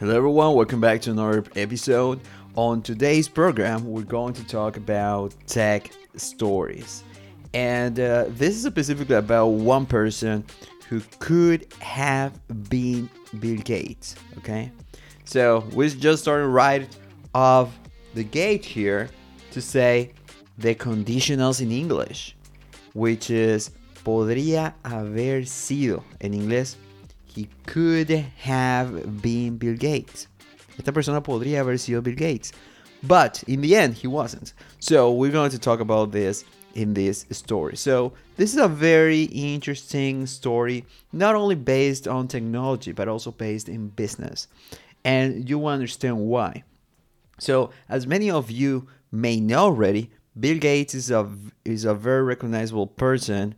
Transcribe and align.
Hello, 0.00 0.16
everyone. 0.16 0.54
Welcome 0.54 0.80
back 0.80 1.02
to 1.02 1.10
another 1.10 1.44
episode. 1.56 2.22
On 2.56 2.80
today's 2.80 3.28
program, 3.28 3.84
we're 3.84 4.00
going 4.00 4.32
to 4.32 4.46
talk 4.46 4.78
about 4.78 5.34
tech 5.46 5.90
stories. 6.16 7.04
And 7.52 8.00
uh, 8.00 8.24
this 8.28 8.56
is 8.56 8.64
specifically 8.64 9.16
about 9.16 9.48
one 9.48 9.84
person 9.84 10.42
who 10.88 11.02
could 11.18 11.70
have 11.80 12.32
been 12.70 13.10
Bill 13.40 13.58
Gates. 13.58 14.14
Okay? 14.38 14.72
So 15.26 15.66
we're 15.74 15.90
just 15.90 16.22
starting 16.22 16.48
right 16.48 16.88
off 17.34 17.78
the 18.14 18.24
gate 18.24 18.64
here 18.64 19.10
to 19.50 19.60
say 19.60 20.12
the 20.56 20.74
conditionals 20.74 21.60
in 21.60 21.70
English, 21.70 22.36
which 22.94 23.28
is 23.28 23.70
podría 24.02 24.72
haber 24.82 25.44
sido 25.44 26.02
en 26.22 26.32
inglés 26.32 26.76
he 27.30 27.48
could 27.66 28.10
have 28.38 29.22
been 29.22 29.56
Bill 29.56 29.76
Gates. 29.76 30.26
Esta 30.78 30.92
persona 30.92 31.22
podría 31.22 31.58
haber 31.58 31.78
sido 31.78 32.02
Bill 32.02 32.14
Gates. 32.16 32.52
But 33.02 33.42
in 33.46 33.60
the 33.60 33.76
end, 33.76 33.94
he 33.94 34.06
wasn't. 34.06 34.52
So 34.78 35.12
we're 35.12 35.32
going 35.32 35.50
to 35.50 35.58
talk 35.58 35.80
about 35.80 36.12
this 36.12 36.44
in 36.74 36.94
this 36.94 37.26
story. 37.30 37.76
So 37.76 38.12
this 38.36 38.52
is 38.52 38.60
a 38.60 38.68
very 38.68 39.24
interesting 39.24 40.26
story, 40.26 40.84
not 41.12 41.34
only 41.34 41.54
based 41.54 42.06
on 42.06 42.28
technology, 42.28 42.92
but 42.92 43.08
also 43.08 43.30
based 43.30 43.68
in 43.68 43.88
business. 43.88 44.48
And 45.04 45.48
you 45.48 45.58
will 45.58 45.68
understand 45.68 46.18
why. 46.18 46.64
So, 47.38 47.70
as 47.88 48.06
many 48.06 48.30
of 48.30 48.50
you 48.50 48.86
may 49.10 49.40
know 49.40 49.60
already, 49.60 50.10
Bill 50.38 50.58
Gates 50.58 50.94
is 50.94 51.10
a 51.10 51.28
is 51.64 51.86
a 51.86 51.94
very 51.94 52.22
recognizable 52.22 52.86
person 52.86 53.54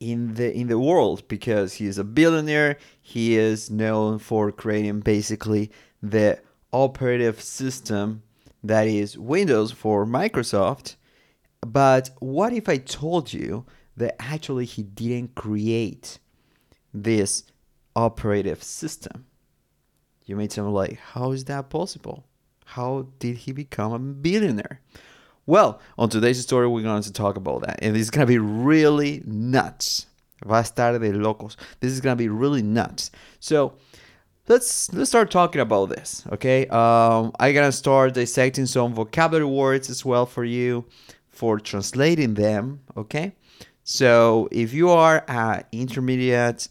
in 0.00 0.34
the 0.34 0.52
in 0.54 0.68
the 0.68 0.78
world 0.78 1.26
because 1.28 1.74
he 1.74 1.86
is 1.86 1.98
a 1.98 2.04
billionaire. 2.04 2.78
He 3.00 3.36
is 3.36 3.70
known 3.70 4.18
for 4.18 4.52
creating 4.52 5.00
basically 5.00 5.70
the 6.02 6.40
operative 6.72 7.40
system 7.40 8.22
that 8.62 8.86
is 8.86 9.16
Windows 9.18 9.72
for 9.72 10.04
Microsoft. 10.04 10.96
But 11.60 12.10
what 12.18 12.52
if 12.52 12.68
I 12.68 12.76
told 12.78 13.32
you 13.32 13.64
that 13.96 14.20
actually 14.20 14.66
he 14.66 14.82
didn't 14.82 15.34
create 15.34 16.18
this 16.92 17.44
operative 17.94 18.62
system? 18.62 19.26
You 20.24 20.36
may 20.36 20.48
tell 20.48 20.66
me 20.66 20.72
like, 20.72 20.98
how 20.98 21.32
is 21.32 21.44
that 21.44 21.70
possible? 21.70 22.26
How 22.64 23.06
did 23.20 23.36
he 23.36 23.52
become 23.52 23.92
a 23.92 23.98
billionaire? 23.98 24.80
Well, 25.48 25.80
on 25.96 26.08
today's 26.08 26.40
story, 26.42 26.66
we're 26.66 26.82
going 26.82 27.02
to 27.02 27.12
talk 27.12 27.36
about 27.36 27.62
that. 27.62 27.78
And 27.80 27.96
it's 27.96 28.10
going 28.10 28.26
to 28.26 28.30
be 28.30 28.38
really 28.38 29.22
nuts. 29.24 30.06
Va 30.44 30.56
a 30.56 30.62
estar 30.62 30.98
de 30.98 31.12
locos. 31.12 31.56
This 31.78 31.92
is 31.92 32.00
going 32.00 32.16
to 32.16 32.18
be 32.18 32.28
really 32.28 32.62
nuts. 32.62 33.12
So, 33.38 33.74
let's 34.48 34.92
let's 34.92 35.10
start 35.10 35.28
talking 35.28 35.60
about 35.60 35.88
this 35.88 36.22
okay 36.30 36.68
um, 36.68 37.32
i'm 37.40 37.52
gonna 37.52 37.72
start 37.72 38.14
dissecting 38.14 38.64
some 38.64 38.94
vocabulary 38.94 39.44
words 39.44 39.90
as 39.90 40.04
well 40.04 40.24
for 40.24 40.44
you 40.44 40.84
for 41.30 41.58
translating 41.58 42.34
them 42.34 42.78
okay 42.96 43.34
so 43.82 44.48
if 44.52 44.72
you 44.72 44.88
are 44.88 45.24
an 45.26 45.64
intermediate 45.72 46.68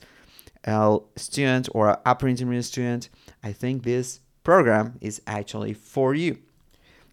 student 1.18 1.68
or 1.74 1.90
an 1.90 1.98
upper 2.06 2.30
intermediate 2.30 2.64
student 2.64 3.10
i 3.44 3.52
think 3.52 3.84
this 3.84 4.22
program 4.44 4.98
is 5.02 5.22
actually 5.28 5.74
for 5.74 6.16
you 6.16 6.38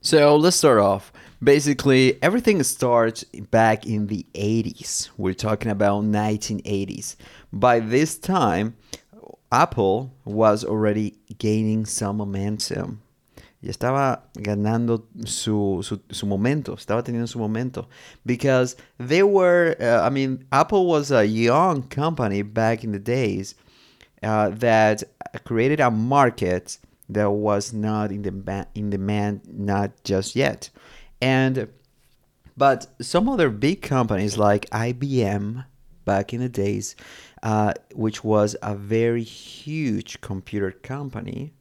so 0.03 0.37
let's 0.37 0.57
start 0.57 0.81
off. 0.81 1.13
Basically, 1.43 2.21
everything 2.23 2.63
starts 2.65 3.25
back 3.51 3.87
in 3.87 4.09
the 4.09 4.27
80s. 4.35 5.11
We're 5.17 5.33
talking 5.33 5.71
about 5.71 6.05
1980s. 6.05 7.17
By 7.53 7.79
this 7.81 8.19
time, 8.19 8.77
Apple 9.53 10.13
was 10.25 10.65
already 10.65 11.19
gaining 11.39 11.87
some 11.87 12.17
momentum. 12.17 13.01
Estaba 13.65 14.23
ganando 14.39 15.05
su, 15.25 15.81
su, 15.85 16.01
su 16.11 16.27
momento, 16.27 16.75
estaba 16.75 17.05
teniendo 17.05 17.29
su 17.29 17.39
momento. 17.39 17.87
Because 18.27 18.75
they 18.99 19.23
were, 19.23 19.77
uh, 19.81 20.05
I 20.05 20.11
mean, 20.11 20.45
Apple 20.51 20.87
was 20.87 21.13
a 21.13 21.25
young 21.25 21.85
company 21.85 22.43
back 22.43 22.83
in 22.83 22.91
the 22.91 22.99
days 22.99 23.55
uh, 24.23 24.51
that 24.51 25.05
created 25.45 25.79
a 25.79 25.93
market 25.93 26.79
that 27.15 27.31
was 27.31 27.73
not 27.73 28.11
in 28.11 28.23
the 28.23 28.67
in 28.75 28.91
demand 28.91 29.43
not 29.47 29.91
just 30.05 30.37
yet. 30.37 30.71
And 31.21 31.69
but 32.57 32.87
some 33.01 33.29
other 33.29 33.51
big 33.51 33.83
companies 33.83 34.37
like 34.37 34.69
IBM 34.71 35.65
back 36.05 36.35
in 36.35 36.41
the 36.41 36.49
days 36.49 36.97
uh, 37.43 37.73
which 37.95 38.23
was 38.25 38.57
a 38.63 38.75
very 38.75 39.23
huge 39.23 40.21
computer 40.21 40.71
company 40.71 41.53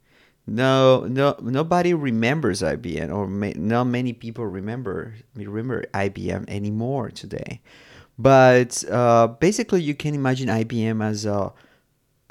no 0.47 1.01
no 1.01 1.35
nobody 1.41 1.93
remembers 1.93 2.61
IBM 2.61 3.13
or 3.13 3.27
may, 3.27 3.53
not 3.55 3.85
many 3.85 4.11
people 4.13 4.45
remember 4.45 5.15
remember 5.35 5.85
IBM 5.93 6.49
anymore 6.49 7.11
today. 7.11 7.61
But 8.17 8.83
uh, 8.89 9.27
basically 9.27 9.81
you 9.81 9.95
can 9.95 10.13
imagine 10.13 10.47
IBM 10.47 11.03
as 11.03 11.25
a 11.25 11.53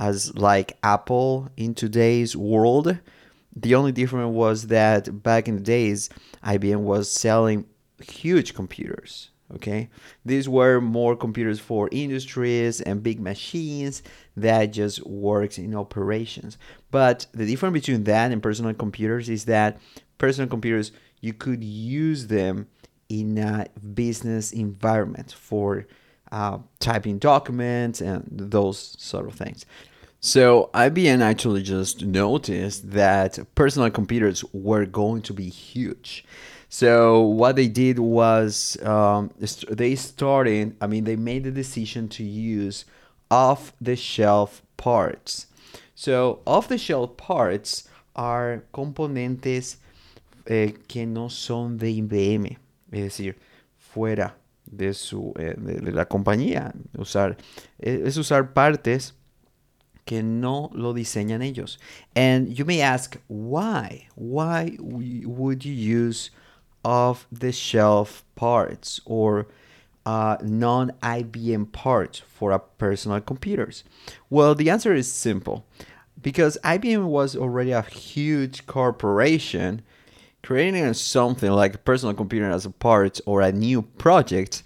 as 0.00 0.34
like 0.34 0.76
Apple 0.82 1.50
in 1.56 1.74
today's 1.74 2.34
world. 2.34 2.98
The 3.54 3.74
only 3.74 3.92
difference 3.92 4.34
was 4.34 4.68
that 4.68 5.22
back 5.22 5.46
in 5.46 5.56
the 5.56 5.62
days, 5.62 6.08
IBM 6.42 6.80
was 6.80 7.10
selling 7.10 7.66
huge 8.00 8.54
computers. 8.54 9.30
Okay, 9.56 9.90
these 10.24 10.48
were 10.48 10.80
more 10.80 11.16
computers 11.16 11.58
for 11.58 11.88
industries 11.90 12.80
and 12.80 13.02
big 13.02 13.18
machines 13.18 14.04
that 14.36 14.66
just 14.66 15.04
works 15.04 15.58
in 15.58 15.74
operations. 15.74 16.56
But 16.92 17.26
the 17.32 17.46
difference 17.46 17.72
between 17.72 18.04
that 18.04 18.30
and 18.30 18.40
personal 18.40 18.74
computers 18.74 19.28
is 19.28 19.46
that 19.46 19.80
personal 20.18 20.48
computers 20.48 20.92
you 21.20 21.32
could 21.32 21.64
use 21.64 22.28
them 22.28 22.68
in 23.08 23.38
a 23.38 23.66
business 23.92 24.52
environment 24.52 25.32
for 25.32 25.88
uh, 26.32 26.58
typing 26.78 27.18
documents 27.18 28.00
and 28.00 28.24
those 28.30 28.96
sort 28.98 29.26
of 29.26 29.34
things. 29.34 29.66
So 30.20 30.68
IBM 30.74 31.22
actually 31.22 31.62
just 31.62 32.04
noticed 32.04 32.90
that 32.90 33.38
personal 33.54 33.90
computers 33.90 34.44
were 34.52 34.84
going 34.84 35.22
to 35.22 35.32
be 35.32 35.48
huge. 35.48 36.24
So 36.68 37.22
what 37.22 37.56
they 37.56 37.68
did 37.68 37.98
was 37.98 38.76
um, 38.84 39.30
they 39.68 39.96
started. 39.96 40.76
I 40.80 40.86
mean, 40.86 41.04
they 41.04 41.16
made 41.16 41.44
the 41.44 41.50
decision 41.50 42.08
to 42.10 42.22
use 42.22 42.84
off-the-shelf 43.30 44.62
parts. 44.76 45.46
So 45.94 46.40
off-the-shelf 46.46 47.16
parts 47.16 47.88
are 48.14 48.64
componentes 48.74 49.78
eh, 50.46 50.72
que 50.86 51.06
no 51.06 51.28
son 51.28 51.78
de 51.78 52.02
IBM, 52.02 52.56
es 52.92 53.00
decir, 53.00 53.36
fuera 53.78 54.34
de 54.70 54.94
su 54.94 55.32
eh, 55.38 55.54
de, 55.58 55.80
de 55.80 55.92
la 55.92 56.06
compañía. 56.06 56.72
Usar 56.96 57.36
es 57.78 58.16
usar 58.16 58.52
partes 58.52 59.14
que 60.10 60.22
no 60.22 60.70
lo 60.74 60.92
diseñan 60.92 61.42
ellos. 61.42 61.78
And 62.16 62.48
you 62.48 62.64
may 62.64 62.80
ask, 62.80 63.16
why? 63.28 64.08
Why 64.16 64.76
would 64.80 65.64
you 65.64 65.72
use 65.72 66.30
off 66.84 67.28
the 67.30 67.52
shelf 67.52 68.24
parts 68.34 69.00
or 69.04 69.46
uh, 70.06 70.36
non 70.42 70.90
IBM 71.02 71.70
parts 71.70 72.18
for 72.18 72.50
a 72.50 72.58
personal 72.58 73.20
computers? 73.20 73.84
Well, 74.28 74.54
the 74.54 74.70
answer 74.70 74.94
is 74.94 75.12
simple. 75.12 75.64
Because 76.20 76.58
IBM 76.64 77.04
was 77.04 77.36
already 77.36 77.70
a 77.70 77.82
huge 77.82 78.66
corporation, 78.66 79.82
creating 80.42 80.92
something 80.94 81.50
like 81.50 81.74
a 81.74 81.78
personal 81.78 82.14
computer 82.14 82.50
as 82.50 82.66
a 82.66 82.70
part 82.70 83.20
or 83.26 83.42
a 83.42 83.52
new 83.52 83.82
project 83.82 84.62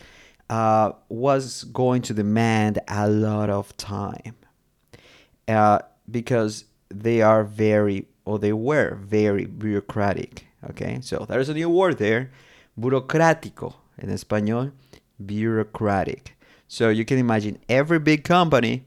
uh, 0.51 0.93
was 1.09 1.65
going 1.65 2.03
to 2.03 2.15
demand 2.15 2.79
a 2.89 3.09
lot 3.09 3.51
of 3.51 3.77
time 3.77 4.35
uh, 5.49 5.79
because 6.11 6.65
they 6.89 7.23
are 7.23 7.45
very 7.45 8.07
or 8.25 8.39
they 8.39 8.53
were 8.53 8.97
very 9.03 9.45
bureaucratic. 9.45 10.47
Okay, 10.71 10.99
so 11.03 11.27
there's 11.29 11.51
a 11.51 11.55
new 11.55 11.69
word 11.69 11.99
there, 11.99 12.31
burocrático 12.79 13.75
in 13.99 14.09
español, 14.09 14.73
bureaucratic. 15.25 16.37
So 16.69 16.89
you 16.89 17.05
can 17.05 17.19
imagine 17.19 17.59
every 17.69 17.99
big 17.99 18.25
company, 18.25 18.85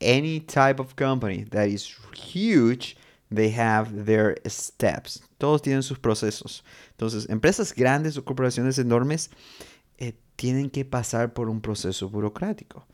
any 0.00 0.40
type 0.40 0.80
of 0.80 0.96
company 0.96 1.44
that 1.50 1.68
is 1.68 1.94
huge, 2.14 2.96
they 3.30 3.50
have 3.50 4.06
their 4.06 4.36
steps. 4.46 5.20
Todos 5.38 5.62
tienen 5.62 5.82
sus 5.82 5.98
procesos. 5.98 6.62
Entonces, 6.96 7.28
empresas 7.28 7.74
grandes 7.74 8.16
o 8.16 8.24
corporaciones 8.24 8.78
enormes 8.78 9.30
eh, 9.98 10.12
tienen 10.36 10.70
que 10.70 10.84
pasar 10.84 11.34
por 11.34 11.48
un 11.48 11.60
proceso 11.60 12.08
burocrático. 12.08 12.84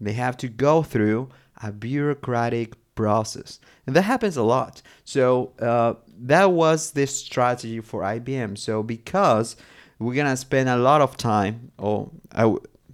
They 0.00 0.14
have 0.14 0.36
to 0.38 0.48
go 0.48 0.82
through 0.82 1.28
a 1.62 1.70
bureaucratic 1.72 2.76
process. 2.94 3.60
And 3.86 3.96
that 3.96 4.02
happens 4.02 4.36
a 4.36 4.42
lot. 4.42 4.82
So 5.04 5.52
uh, 5.60 5.94
that 6.22 6.52
was 6.52 6.92
the 6.92 7.06
strategy 7.06 7.80
for 7.80 8.02
IBM. 8.02 8.56
So 8.58 8.82
because 8.82 9.56
we're 9.98 10.14
gonna 10.14 10.36
spend 10.36 10.68
a 10.68 10.76
lot 10.76 11.00
of 11.00 11.16
time, 11.16 11.72
or 11.78 12.10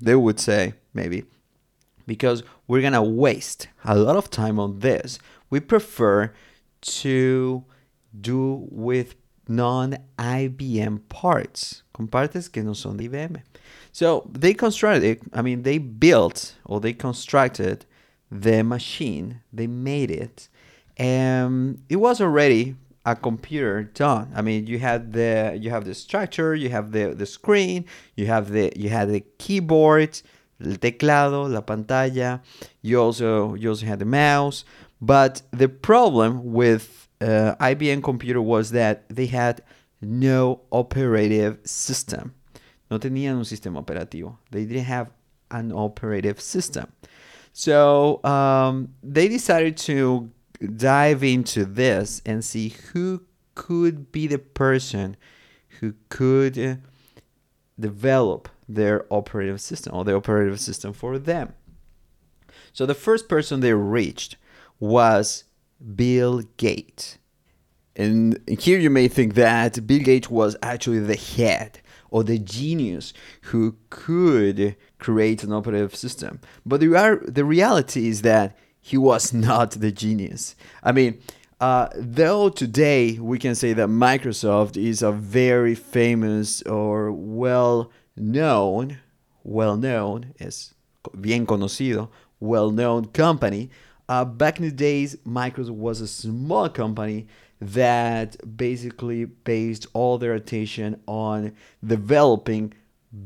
they 0.00 0.16
would 0.16 0.40
say 0.40 0.74
maybe, 0.94 1.24
because 2.06 2.42
we're 2.66 2.82
gonna 2.82 3.02
waste 3.02 3.68
a 3.84 3.96
lot 3.96 4.16
of 4.16 4.30
time 4.30 4.58
on 4.58 4.80
this, 4.80 5.18
we 5.50 5.60
prefer 5.60 6.32
to 6.86 7.64
do 8.18 8.66
with 8.70 9.14
non-IBM 9.48 11.00
parts, 11.08 11.82
con 11.92 12.08
partes 12.08 12.48
que 12.50 12.62
no 12.62 12.72
son 12.72 12.96
de 12.96 13.08
IBM. 13.08 13.42
So 13.92 14.28
they 14.30 14.54
constructed, 14.54 15.20
I 15.32 15.42
mean, 15.42 15.62
they 15.62 15.78
built 15.78 16.56
or 16.64 16.80
they 16.80 16.92
constructed 16.92 17.86
the 18.30 18.62
machine, 18.62 19.40
they 19.52 19.66
made 19.66 20.10
it, 20.10 20.48
and 20.96 21.82
it 21.88 21.96
was 21.96 22.20
already 22.20 22.76
a 23.04 23.14
computer 23.14 23.84
done. 23.84 24.32
I 24.34 24.42
mean, 24.42 24.66
you 24.66 24.80
had 24.80 25.12
the 25.12 25.56
you 25.58 25.70
have 25.70 25.84
the 25.84 25.94
structure, 25.94 26.54
you 26.54 26.70
have 26.70 26.90
the 26.90 27.14
the 27.14 27.26
screen, 27.26 27.84
you 28.16 28.26
have 28.26 28.50
the 28.50 28.72
you 28.74 28.88
had 28.88 29.08
the 29.08 29.20
keyboard, 29.38 30.20
el 30.60 30.76
teclado, 30.76 31.48
la 31.48 31.60
pantalla. 31.60 32.40
You 32.82 33.00
also 33.00 33.54
you 33.54 33.68
also 33.68 33.86
had 33.86 34.00
the 34.00 34.04
mouse. 34.04 34.64
But 35.00 35.42
the 35.50 35.68
problem 35.68 36.52
with 36.52 37.08
uh, 37.20 37.54
IBM 37.60 38.02
computer 38.02 38.40
was 38.40 38.70
that 38.70 39.08
they 39.08 39.26
had 39.26 39.62
no 40.00 40.62
operative 40.70 41.58
system. 41.64 42.34
No 42.90 42.98
tenían 42.98 43.36
un 43.36 43.44
sistema 43.44 43.84
operativo. 43.84 44.36
They 44.50 44.64
didn't 44.64 44.84
have 44.84 45.10
an 45.50 45.72
operative 45.72 46.40
system. 46.40 46.92
So 47.52 48.22
um, 48.24 48.94
they 49.02 49.28
decided 49.28 49.76
to 49.78 50.30
dive 50.76 51.22
into 51.22 51.64
this 51.64 52.22
and 52.26 52.44
see 52.44 52.74
who 52.92 53.22
could 53.54 54.12
be 54.12 54.26
the 54.26 54.38
person 54.38 55.16
who 55.80 55.94
could 56.08 56.82
develop 57.78 58.48
their 58.68 59.06
operative 59.10 59.60
system 59.60 59.94
or 59.94 60.04
the 60.04 60.14
operative 60.14 60.60
system 60.60 60.92
for 60.92 61.18
them. 61.18 61.54
So 62.72 62.86
the 62.86 62.94
first 62.94 63.28
person 63.28 63.60
they 63.60 63.72
reached 63.72 64.36
was 64.78 65.44
Bill 65.94 66.42
Gates. 66.56 67.18
And 67.94 68.38
here 68.58 68.78
you 68.78 68.90
may 68.90 69.08
think 69.08 69.34
that 69.34 69.86
Bill 69.86 70.00
Gates 70.00 70.28
was 70.28 70.56
actually 70.62 70.98
the 70.98 71.16
head 71.16 71.80
or 72.10 72.22
the 72.22 72.38
genius 72.38 73.12
who 73.42 73.76
could 73.90 74.76
create 74.98 75.42
an 75.42 75.52
operative 75.52 75.96
system. 75.96 76.40
But 76.64 76.80
the, 76.80 76.94
are, 76.94 77.22
the 77.26 77.44
reality 77.44 78.08
is 78.08 78.22
that 78.22 78.56
he 78.80 78.96
was 78.96 79.32
not 79.48 79.72
the 79.72 79.92
genius. 79.92 80.56
I 80.82 80.92
mean, 80.92 81.20
uh, 81.60 81.88
though 81.94 82.50
today 82.50 83.18
we 83.18 83.38
can 83.38 83.54
say 83.54 83.72
that 83.72 83.88
Microsoft 83.88 84.76
is 84.76 85.02
a 85.02 85.10
very 85.10 85.74
famous 85.74 86.60
or 86.62 87.10
well 87.10 87.90
known, 88.14 88.98
well 89.42 89.76
known, 89.76 90.34
es 90.38 90.74
bien 91.18 91.46
conocido, 91.46 92.10
well 92.40 92.70
known 92.70 93.06
company, 93.06 93.70
uh, 94.08 94.24
back 94.24 94.58
in 94.58 94.64
the 94.64 94.70
days, 94.70 95.16
Microsoft 95.26 95.70
was 95.70 96.00
a 96.00 96.06
small 96.06 96.68
company 96.68 97.26
that 97.60 98.36
basically 98.56 99.24
based 99.24 99.86
all 99.94 100.18
their 100.18 100.34
attention 100.34 101.00
on 101.06 101.52
developing 101.84 102.72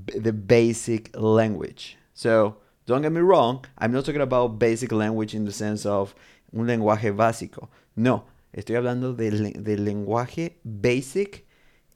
b- 0.07 0.19
the 0.19 0.33
basic 0.33 1.11
language. 1.17 1.97
So, 2.15 2.57
don't 2.87 3.03
get 3.03 3.13
me 3.13 3.21
wrong, 3.21 3.65
I'm 3.79 3.93
not 3.93 4.05
talking 4.05 4.21
about 4.21 4.59
basic 4.59 4.93
language 4.93 5.35
in 5.35 5.45
the 5.45 5.53
sense 5.53 5.85
of 5.85 6.15
un 6.53 6.67
lenguaje 6.67 7.15
básico. 7.15 7.69
No, 7.97 8.25
estoy 8.55 8.77
hablando 8.77 9.15
del, 9.15 9.53
del 9.63 9.85
lenguaje 9.85 10.57
basic, 10.65 11.45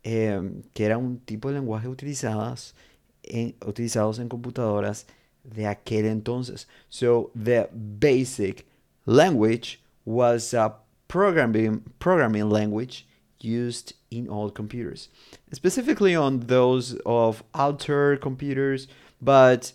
eh, 0.02 0.40
que 0.74 0.84
era 0.84 0.98
un 0.98 1.20
tipo 1.24 1.48
de 1.48 1.60
lenguaje 1.60 1.88
utilizados 1.88 2.74
en, 3.22 3.54
utilizados 3.64 4.18
en 4.18 4.28
computadoras 4.28 5.06
de 5.44 5.66
aquel 5.66 6.06
entonces. 6.06 6.66
So, 6.90 7.30
the 7.34 7.68
basic 7.72 8.66
language 9.06 9.82
was 10.04 10.52
a 10.54 10.74
programming, 11.08 11.82
programming 11.98 12.48
language 12.50 13.06
used 13.40 13.94
in 14.10 14.28
old 14.28 14.54
computers, 14.54 15.08
specifically 15.52 16.14
on 16.14 16.40
those 16.40 16.96
of 17.04 17.42
Altair 17.54 18.16
computers, 18.16 18.88
but 19.20 19.72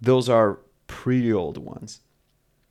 those 0.00 0.28
are 0.28 0.58
pretty 0.86 1.32
old 1.32 1.58
ones. 1.58 2.00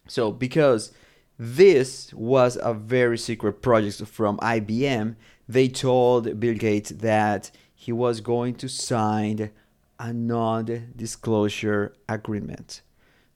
So, 0.08 0.32
because 0.32 0.92
this 1.38 2.14
was 2.14 2.58
a 2.62 2.74
very 2.74 3.18
secret 3.18 3.62
project 3.62 4.02
from 4.06 4.38
IBM, 4.38 5.16
they 5.48 5.68
told 5.68 6.40
Bill 6.40 6.56
Gates 6.56 6.92
that 6.92 7.52
he 7.74 7.92
was 7.92 8.22
going 8.22 8.56
to 8.56 8.70
sign 8.70 9.52
a 10.00 10.14
non 10.14 10.94
disclosure 10.96 11.94
agreement. 12.08 12.82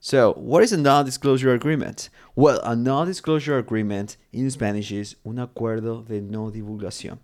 So, 0.01 0.33
what 0.33 0.63
is 0.63 0.71
a 0.71 0.77
non 0.77 1.03
disclosure 1.03 1.53
agreement? 1.53 2.09
Well, 2.35 2.61
a 2.63 2.73
non 2.73 3.07
disclosure 3.07 3.57
agreement 3.57 4.15
in 4.31 4.49
Spanish 4.49 4.91
is 4.91 5.17
un 5.25 5.35
acuerdo 5.35 6.07
de 6.07 6.21
no 6.21 6.49
divulgación. 6.49 7.19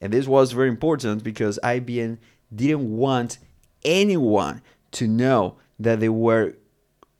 And 0.00 0.12
this 0.12 0.26
was 0.26 0.50
very 0.52 0.68
important 0.68 1.22
because 1.22 1.58
IBM 1.62 2.18
didn't 2.54 2.96
want 2.96 3.38
anyone 3.84 4.60
to 4.92 5.06
know 5.06 5.56
that 5.78 6.00
they 6.00 6.08
were 6.08 6.54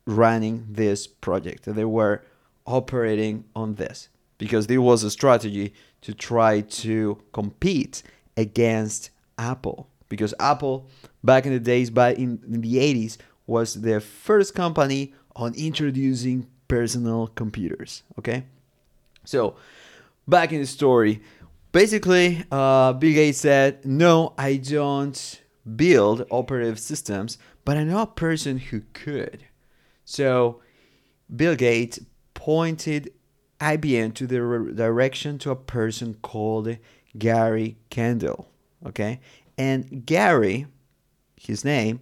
running 0.06 0.66
this 0.68 1.06
project, 1.06 1.64
that 1.64 1.74
they 1.74 1.84
were 1.84 2.24
operating 2.66 3.44
on 3.54 3.76
this, 3.76 4.08
because 4.38 4.66
there 4.66 4.82
was 4.82 5.04
a 5.04 5.10
strategy 5.10 5.72
to 6.00 6.12
try 6.12 6.60
to 6.60 7.22
compete 7.32 8.02
against 8.36 9.10
Apple. 9.38 9.88
Because 10.08 10.34
Apple, 10.38 10.88
back 11.22 11.46
in 11.46 11.52
the 11.52 11.60
days, 11.60 11.88
in, 11.88 12.40
in 12.46 12.60
the 12.60 12.74
80s, 12.74 13.18
was 13.46 13.82
the 13.82 14.00
first 14.00 14.54
company 14.54 15.12
on 15.36 15.54
introducing 15.54 16.46
personal 16.68 17.28
computers. 17.28 18.02
Okay, 18.18 18.44
so 19.24 19.56
back 20.26 20.52
in 20.52 20.60
the 20.60 20.66
story, 20.66 21.22
basically, 21.72 22.44
uh, 22.50 22.92
Bill 22.94 23.12
Gates 23.12 23.38
said, 23.38 23.84
"No, 23.84 24.34
I 24.38 24.56
don't 24.56 25.42
build 25.76 26.26
operative 26.30 26.78
systems, 26.78 27.38
but 27.64 27.76
I 27.76 27.84
know 27.84 28.02
a 28.02 28.06
person 28.06 28.58
who 28.58 28.82
could." 28.92 29.44
So 30.04 30.60
Bill 31.34 31.56
Gates 31.56 32.00
pointed 32.34 33.12
IBM 33.60 34.12
to 34.14 34.26
the 34.26 34.42
re- 34.42 34.74
direction 34.74 35.38
to 35.38 35.50
a 35.50 35.56
person 35.56 36.14
called 36.22 36.76
Gary 37.16 37.76
Kildall. 37.90 38.48
Okay, 38.86 39.20
and 39.56 40.04
Gary, 40.04 40.66
his 41.36 41.64
name, 41.64 42.00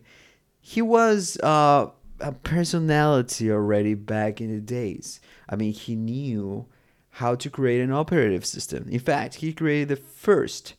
he 0.62 0.80
was 0.80 1.36
uh, 1.40 1.90
a 2.20 2.32
personality 2.32 3.50
already 3.50 3.94
back 3.94 4.40
in 4.40 4.54
the 4.54 4.60
days. 4.60 5.20
I 5.48 5.56
mean, 5.56 5.72
he 5.72 5.96
knew 5.96 6.66
how 7.10 7.34
to 7.34 7.50
create 7.50 7.82
an 7.82 7.92
operative 7.92 8.46
system. 8.46 8.88
In 8.88 9.00
fact, 9.00 9.34
he 9.34 9.52
created 9.52 9.88
the 9.88 9.96
first 9.96 10.74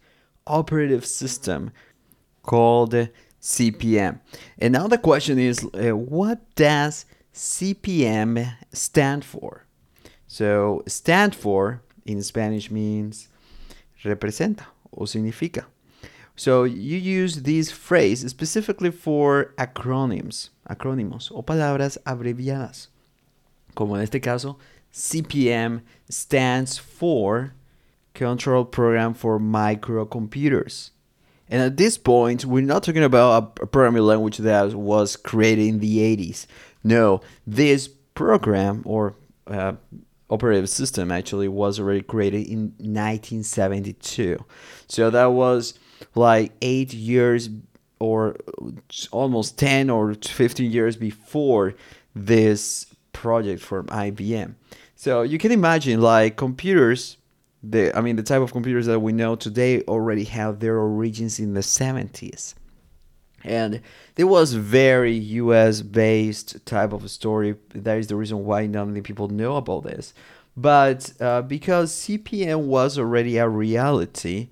operative 0.48 1.06
system 1.06 1.72
called 2.44 2.94
CP/M. 3.42 4.22
And 4.58 4.74
now 4.74 4.88
the 4.88 4.98
question 4.98 5.38
is 5.38 5.64
uh, 5.74 5.96
what 5.96 6.40
does 6.56 7.06
CP/M 7.34 8.40
stand 8.72 9.26
for? 9.26 9.66
So, 10.28 10.82
stand 10.88 11.36
for 11.36 11.82
in 12.06 12.24
Spanish 12.24 12.72
means 12.72 13.28
representa 14.04 14.66
o 14.92 15.04
significa. 15.06 15.66
So 16.36 16.64
you 16.64 16.98
use 16.98 17.44
this 17.44 17.72
phrase 17.72 18.28
specifically 18.28 18.92
for 18.92 19.54
acronyms, 19.58 20.50
acrónimos 20.68 21.32
o 21.32 21.44
palabras 21.44 21.98
abreviadas. 22.06 22.88
Como 23.76 23.96
en 23.96 24.02
este 24.02 24.22
caso, 24.22 24.58
CP/M 24.92 25.82
stands 26.10 26.78
for 26.78 27.54
Control 28.14 28.66
Program 28.66 29.14
for 29.14 29.40
Microcomputers. 29.40 30.92
And 31.50 31.62
at 31.62 31.78
this 31.78 31.98
point, 31.98 32.46
we're 32.46 32.64
not 32.64 32.84
talking 32.84 33.04
about 33.04 33.60
a 33.62 33.68
programming 33.68 34.04
language 34.04 34.38
that 34.40 34.74
was 34.74 35.16
created 35.16 35.68
in 35.68 35.80
the 35.80 35.98
80s. 36.00 36.48
No, 36.84 37.22
this 37.46 37.88
program 37.88 38.82
or 38.86 39.16
uh, 39.48 39.74
operative 40.30 40.70
system 40.70 41.12
actually 41.12 41.48
was 41.48 41.80
already 41.80 42.02
created 42.02 42.48
in 42.48 42.74
1972. 42.80 44.44
So 44.88 45.10
that 45.10 45.28
was 45.28 45.74
like 46.16 46.52
eight 46.62 46.94
years 46.94 47.50
or 48.00 48.36
almost 49.12 49.58
10 49.58 49.90
or 49.90 50.14
15 50.14 50.72
years 50.72 50.96
before 50.98 51.74
this 52.16 52.88
project 53.14 53.62
from 53.62 53.88
IBM. 53.88 54.56
So 54.96 55.22
you 55.22 55.38
can 55.38 55.52
imagine 55.52 56.02
like 56.02 56.36
computers 56.36 57.18
the 57.64 57.98
I 57.98 58.02
mean 58.02 58.18
the 58.18 58.24
type 58.24 58.42
of 58.42 58.52
computers 58.52 58.86
that 58.88 59.00
we 59.00 59.14
know 59.14 59.36
today 59.36 59.82
already 59.84 60.26
have 60.26 60.60
their 60.60 60.78
origins 60.78 61.40
in 61.40 61.54
the 61.54 61.62
70s. 61.62 62.56
And 63.46 63.82
it 64.16 64.26
was 64.26 64.54
very 64.54 65.14
US 65.14 65.82
based 65.82 66.66
type 66.66 66.94
of 66.94 67.10
story. 67.10 67.56
That 67.74 67.98
is 67.98 68.08
the 68.08 68.16
reason 68.16 68.46
why 68.46 68.68
not 68.68 68.88
many 68.88 69.02
people 69.02 69.28
know 69.28 69.58
about 69.58 69.84
this. 69.84 70.14
But 70.56 71.14
uh, 71.20 71.42
because 71.42 71.94
CP/M 71.94 72.68
was 72.68 73.00
already 73.00 73.38
a 73.38 73.50
reality, 73.50 74.50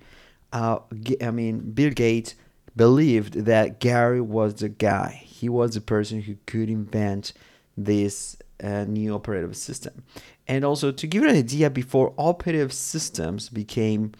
uh, 0.52 0.78
I 1.20 1.30
mean, 1.30 1.72
Bill 1.72 1.90
Gates 1.90 2.34
believed 2.76 3.34
that 3.44 3.80
Gary 3.80 4.20
was 4.20 4.54
the 4.54 4.68
guy. 4.68 5.22
He 5.24 5.48
was 5.48 5.74
the 5.74 5.80
person 5.80 6.22
who 6.22 6.36
could 6.46 6.68
invent 6.68 7.32
this 7.76 8.36
a 8.60 8.86
new 8.86 9.14
operative 9.14 9.56
system. 9.56 10.04
And 10.46 10.64
also, 10.64 10.92
to 10.92 11.06
give 11.06 11.22
you 11.22 11.28
an 11.28 11.36
idea, 11.36 11.70
before 11.70 12.14
operative 12.16 12.72
systems 12.72 13.48
became 13.48 14.12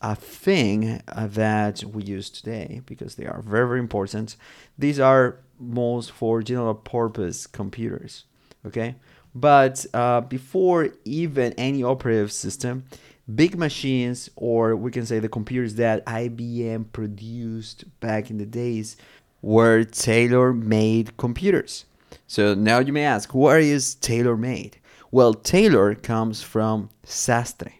a 0.00 0.14
thing 0.14 1.00
uh, 1.08 1.26
that 1.28 1.82
we 1.84 2.02
use 2.02 2.28
today, 2.28 2.82
because 2.86 3.14
they 3.14 3.26
are 3.26 3.42
very, 3.42 3.66
very 3.66 3.80
important, 3.80 4.36
these 4.76 5.00
are 5.00 5.38
most 5.58 6.10
for 6.10 6.42
general 6.42 6.74
purpose 6.74 7.46
computers. 7.46 8.24
Okay, 8.66 8.96
but 9.34 9.84
uh, 9.94 10.22
before 10.22 10.88
even 11.04 11.52
any 11.54 11.82
operative 11.82 12.32
system, 12.32 12.84
big 13.32 13.56
machines, 13.56 14.30
or 14.36 14.76
we 14.76 14.90
can 14.90 15.06
say 15.06 15.18
the 15.18 15.28
computers 15.28 15.76
that 15.76 16.04
IBM 16.06 16.92
produced 16.92 17.84
back 18.00 18.30
in 18.30 18.38
the 18.38 18.46
days, 18.46 18.96
were 19.42 19.84
tailor 19.84 20.52
made 20.52 21.16
computers. 21.16 21.84
So 22.26 22.54
now 22.54 22.78
you 22.78 22.92
may 22.92 23.04
ask, 23.04 23.34
what 23.34 23.60
is 23.60 23.94
tailor 23.94 24.36
made? 24.36 24.78
Well, 25.10 25.34
tailor 25.34 25.94
comes 25.94 26.42
from 26.42 26.90
sastre, 27.04 27.72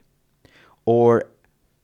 or 0.84 1.24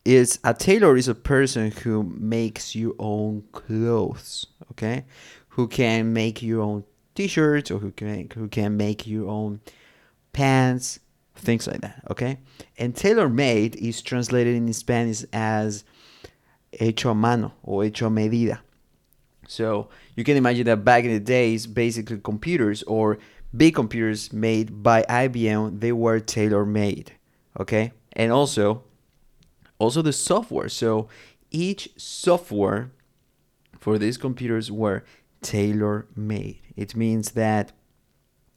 is 0.05 0.39
a 0.45 0.55
tailor 0.55 0.97
is 0.97 1.09
a 1.09 1.15
person 1.15 1.71
who 1.71 2.03
makes 2.03 2.75
your 2.75 2.95
own 2.99 3.45
clothes, 3.53 4.47
okay? 4.73 5.05
Who 5.49 5.69
can 5.69 6.13
make 6.13 6.43
your 6.43 6.63
own 6.63 6.85
t-shirts 7.15 7.71
or 7.71 7.79
who 7.79 7.91
can 7.91 8.29
who 8.35 8.49
can 8.49 8.77
make 8.77 9.07
your 9.07 9.29
own 9.29 9.61
pants, 10.33 11.01
things 11.35 11.67
like 11.67 11.81
that, 11.81 12.03
okay? 12.11 12.39
And 12.79 12.95
tailor 12.95 13.29
made 13.29 13.77
is 13.77 14.03
translated 14.03 14.57
in 14.57 14.73
Spanish 14.73 15.25
as 15.33 15.85
hecho 16.73 17.11
a 17.11 17.15
mano 17.15 17.53
or 17.63 17.85
hecho 17.85 18.07
a 18.07 18.11
medida. 18.11 18.61
So 19.49 19.89
you 20.15 20.25
can 20.25 20.37
imagine 20.37 20.67
that 20.67 20.85
back 20.85 21.05
in 21.05 21.13
the 21.13 21.21
days, 21.21 21.67
basically 21.67 22.19
computers 22.19 22.83
or 22.85 23.19
big 23.57 23.75
computers 23.75 24.33
made 24.33 24.83
by 24.83 25.03
IBM, 25.03 25.81
they 25.81 25.93
were 25.93 26.21
tailor 26.21 26.65
made, 26.65 27.13
okay? 27.59 27.93
And 28.13 28.31
also, 28.31 28.85
also 29.79 30.03
the 30.03 30.13
software. 30.13 30.69
So 30.69 31.09
each 31.51 31.91
software 31.97 32.93
for 33.79 33.99
these 33.99 34.17
computers 34.17 34.71
were 34.71 35.05
tailor 35.43 36.07
made. 36.15 36.61
It 36.77 36.95
means 36.95 37.33
that 37.33 37.73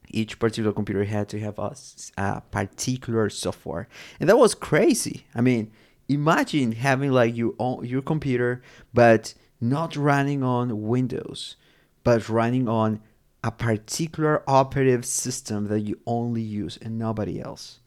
each 0.09 0.39
particular 0.39 0.71
computer 0.71 1.03
had 1.03 1.29
to 1.29 1.39
have 1.39 1.57
a, 1.59 1.75
a 2.17 2.41
particular 2.51 3.29
software, 3.29 3.87
and 4.19 4.29
that 4.29 4.37
was 4.37 4.55
crazy. 4.55 5.25
I 5.33 5.41
mean, 5.41 5.71
imagine 6.07 6.73
having 6.73 7.11
like 7.11 7.35
your 7.35 7.53
own 7.59 7.85
your 7.85 8.01
computer, 8.01 8.61
but 8.93 9.33
not 9.59 9.95
running 9.95 10.43
on 10.43 10.87
Windows, 10.87 11.55
but 12.03 12.29
running 12.29 12.67
on 12.67 13.01
a 13.43 13.51
particular 13.51 14.43
operative 14.47 15.05
system 15.05 15.67
that 15.67 15.81
you 15.81 15.99
only 16.05 16.41
use 16.41 16.77
and 16.81 16.97
nobody 16.97 17.41
else. 17.41 17.79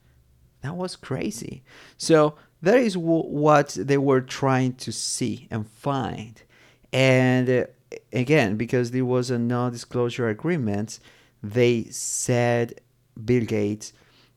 That 0.63 0.77
was 0.77 0.97
crazy. 0.97 1.63
So 1.97 2.35
that 2.63 2.79
is 2.79 2.95
w- 2.95 3.23
what 3.23 3.77
they 3.81 3.99
were 3.99 4.21
trying 4.21 4.75
to 4.75 4.93
see 4.93 5.49
and 5.51 5.67
find. 5.67 6.43
And 6.93 7.49
uh, 7.49 7.65
again, 8.13 8.57
because 8.57 8.91
there 8.91 9.05
was 9.05 9.31
a 9.31 9.39
non 9.39 9.73
disclosure 9.73 10.29
agreement, 10.29 10.99
they 11.53 11.85
said, 11.91 12.81
Bill 13.25 13.45
Gates, 13.45 13.93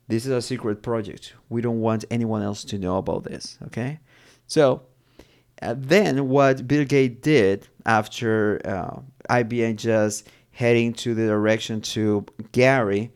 this 0.07 0.25
is 0.25 0.31
a 0.31 0.41
secret 0.41 0.81
project. 0.81 1.33
We 1.49 1.61
don't 1.61 1.81
want 1.81 2.05
anyone 2.09 2.41
else 2.41 2.63
to 2.65 2.77
know 2.77 2.97
about 2.97 3.23
this. 3.23 3.57
Okay? 3.67 3.99
So, 4.47 4.83
uh, 5.61 5.75
then 5.77 6.29
what 6.29 6.67
Bill 6.67 6.85
Gates 6.85 7.21
did 7.21 7.67
after 7.85 8.61
uh, 8.65 9.01
IBM 9.29 9.75
just 9.75 10.27
heading 10.51 10.93
to 10.93 11.13
the 11.13 11.27
direction 11.27 11.81
to 11.81 12.25
Gary, 12.51 13.11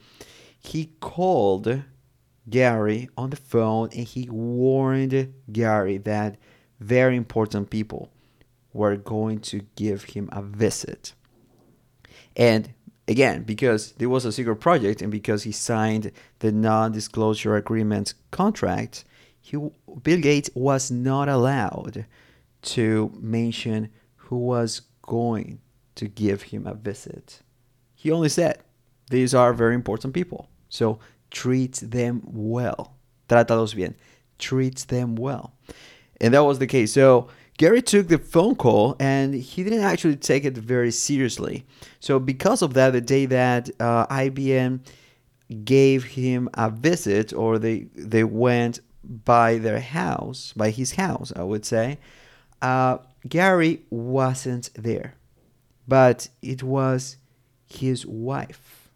he 0.59 0.91
called 0.99 1.83
Gary 2.49 3.09
on 3.17 3.29
the 3.29 3.37
phone 3.37 3.89
and 3.95 4.05
he 4.05 4.29
warned 4.29 5.33
Gary 5.51 5.97
that 5.99 6.37
very 6.79 7.15
important 7.15 7.69
people 7.69 8.09
were 8.73 8.97
going 8.97 9.39
to 9.39 9.61
give 9.75 10.03
him 10.03 10.29
a 10.31 10.41
visit. 10.41 11.13
And 12.35 12.73
again, 13.07 13.43
because 13.43 13.93
there 13.93 14.09
was 14.09 14.25
a 14.25 14.31
secret 14.31 14.57
project 14.57 15.01
and 15.01 15.11
because 15.11 15.43
he 15.43 15.51
signed 15.51 16.11
the 16.39 16.51
non 16.51 16.91
disclosure 16.91 17.55
agreement 17.55 18.13
contract, 18.31 19.05
he, 19.39 19.57
Bill 20.01 20.21
Gates 20.21 20.49
was 20.53 20.89
not 20.89 21.27
allowed 21.29 22.05
to 22.61 23.11
mention 23.19 23.89
who 24.15 24.37
was 24.37 24.81
going 25.01 25.59
to 25.95 26.07
give 26.07 26.43
him 26.43 26.65
a 26.65 26.73
visit. 26.73 27.41
He 27.93 28.11
only 28.11 28.29
said, 28.29 28.59
These 29.09 29.33
are 29.33 29.53
very 29.53 29.75
important 29.75 30.13
people. 30.13 30.49
So 30.69 30.99
treat 31.29 31.75
them 31.83 32.21
well. 32.25 32.95
Trátalos 33.29 33.75
bien. 33.75 33.95
Treat 34.39 34.77
them 34.87 35.15
well. 35.15 35.53
And 36.19 36.33
that 36.33 36.43
was 36.43 36.59
the 36.59 36.67
case. 36.67 36.93
So 36.93 37.27
Gary 37.57 37.81
took 37.81 38.07
the 38.07 38.17
phone 38.17 38.55
call 38.55 38.95
and 38.99 39.33
he 39.35 39.63
didn't 39.63 39.83
actually 39.83 40.15
take 40.15 40.43
it 40.43 40.57
very 40.57 40.91
seriously. 40.91 41.65
So, 41.99 42.19
because 42.19 42.61
of 42.61 42.73
that, 42.73 42.91
the 42.91 43.01
day 43.01 43.25
that 43.27 43.69
uh, 43.79 44.07
IBM 44.07 44.79
gave 45.63 46.03
him 46.03 46.49
a 46.55 46.69
visit 46.69 47.31
or 47.33 47.59
they, 47.59 47.87
they 47.95 48.23
went 48.23 48.79
by 49.03 49.57
their 49.57 49.79
house, 49.79 50.53
by 50.55 50.71
his 50.71 50.93
house, 50.93 51.31
I 51.35 51.43
would 51.43 51.65
say, 51.65 51.99
uh, 52.61 52.97
Gary 53.27 53.83
wasn't 53.89 54.71
there. 54.75 55.15
But 55.87 56.29
it 56.41 56.63
was 56.63 57.17
his 57.67 58.05
wife. 58.05 58.89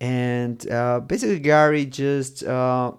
And 0.00 0.70
uh, 0.70 1.00
basically, 1.00 1.40
Gary 1.40 1.86
just, 1.86 2.44
uh, 2.44 2.92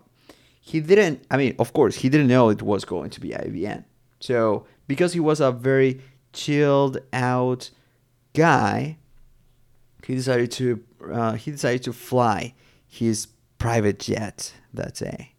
he 0.59 0.79
didn't, 0.79 1.23
I 1.31 1.37
mean, 1.37 1.55
of 1.59 1.73
course, 1.73 1.95
he 1.95 2.09
didn't 2.09 2.27
know 2.27 2.49
it 2.49 2.61
was 2.61 2.83
going 2.83 3.09
to 3.11 3.19
be 3.19 3.29
IBM. 3.29 3.85
So, 4.19 4.65
because 4.91 5.13
he 5.13 5.21
was 5.21 5.39
a 5.39 5.53
very 5.53 6.01
chilled 6.33 6.97
out 7.13 7.69
guy, 8.33 8.97
he 10.05 10.15
decided 10.15 10.51
to 10.51 10.83
uh, 11.09 11.31
he 11.35 11.49
decided 11.49 11.81
to 11.83 11.93
fly 11.93 12.53
his 12.89 13.27
private 13.57 13.99
jet 13.99 14.53
that 14.73 14.95
day. 14.95 15.31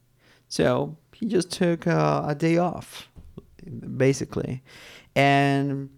So 0.49 0.97
he 1.13 1.27
just 1.27 1.51
took 1.51 1.87
uh, 1.87 2.25
a 2.27 2.35
day 2.35 2.57
off, 2.57 3.11
basically, 3.95 4.63
and 5.15 5.91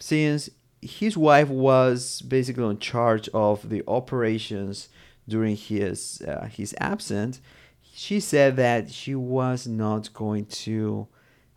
since 0.00 0.50
his 0.82 1.16
wife 1.16 1.48
was 1.48 2.22
basically 2.22 2.68
in 2.68 2.80
charge 2.80 3.28
of 3.28 3.68
the 3.68 3.84
operations 3.86 4.88
during 5.28 5.54
his 5.54 6.22
uh, 6.26 6.46
his 6.46 6.74
absence, 6.80 7.40
she 7.94 8.18
said 8.18 8.56
that 8.56 8.90
she 8.90 9.14
was 9.14 9.68
not 9.68 10.12
going 10.12 10.46
to. 10.46 11.06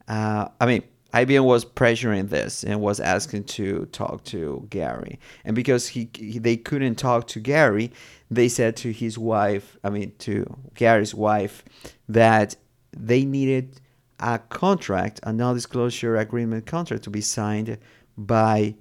Uh, 0.08 0.48
I 0.62 0.66
mean, 0.68 0.84
IBM 1.14 1.44
was 1.44 1.66
pressuring 1.66 2.30
this 2.30 2.64
and 2.64 2.82
was 2.82 3.00
asking 3.00 3.44
to 3.44 3.86
talk 3.88 4.24
to 4.26 4.68
Gary. 4.70 5.20
And 5.44 5.56
because 5.56 5.88
he, 5.88 6.10
he, 6.14 6.38
they 6.38 6.56
couldn't 6.56 6.96
talk 6.96 7.28
to 7.28 7.40
Gary, 7.40 7.92
they 8.30 8.48
said 8.48 8.76
to 8.78 8.92
his 8.92 9.18
wife, 9.18 9.78
I 9.84 9.90
mean 9.90 10.14
to 10.20 10.46
Gary's 10.76 11.16
wife, 11.16 11.64
that 12.08 12.56
they 12.96 13.26
needed 13.26 13.82
a 14.20 14.38
contract, 14.38 15.20
a 15.24 15.34
non-disclosure 15.34 16.16
agreement 16.16 16.68
contract 16.68 17.04
to 17.06 17.10
be 17.10 17.22
signed 17.22 17.78
by 18.16 18.76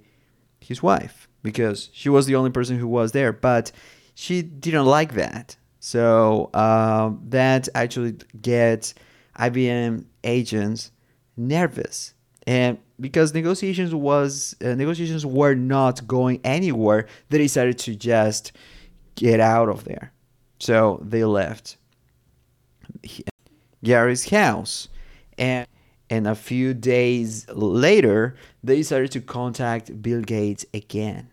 his 0.59 0.83
wife 0.83 1.27
because 1.41 1.89
she 1.93 2.09
was 2.09 2.25
the 2.27 2.35
only 2.35 2.51
person 2.51 2.77
who 2.77 2.87
was 2.87 3.11
there, 3.11 3.33
but 3.33 3.71
she 4.13 4.41
didn't 4.41 4.85
like 4.85 5.13
that. 5.13 5.55
So 5.79 6.49
uh, 6.53 7.13
that 7.29 7.69
actually 7.73 8.17
gets 8.39 8.93
IBM 9.37 10.05
agents 10.23 10.91
nervous 11.37 12.13
and 12.49 12.79
because 12.99 13.35
negotiations 13.35 13.93
was 13.93 14.55
uh, 14.65 14.73
negotiations 14.73 15.23
were 15.23 15.53
not 15.53 16.07
going 16.07 16.41
anywhere 16.43 17.05
they 17.29 17.37
decided 17.37 17.77
to 17.77 17.95
just 17.95 18.53
get 19.13 19.39
out 19.39 19.69
of 19.69 19.83
there. 19.83 20.11
So 20.57 20.99
they 21.03 21.23
left. 21.25 21.77
Gary's 23.83 24.27
house. 24.27 24.87
And 25.37 25.67
and 26.09 26.27
a 26.27 26.33
few 26.33 26.73
days 26.73 27.47
later 27.49 28.35
they 28.63 28.77
decided 28.77 29.11
to 29.11 29.21
contact 29.21 30.01
bill 30.01 30.21
gates 30.21 30.65
again. 30.73 31.29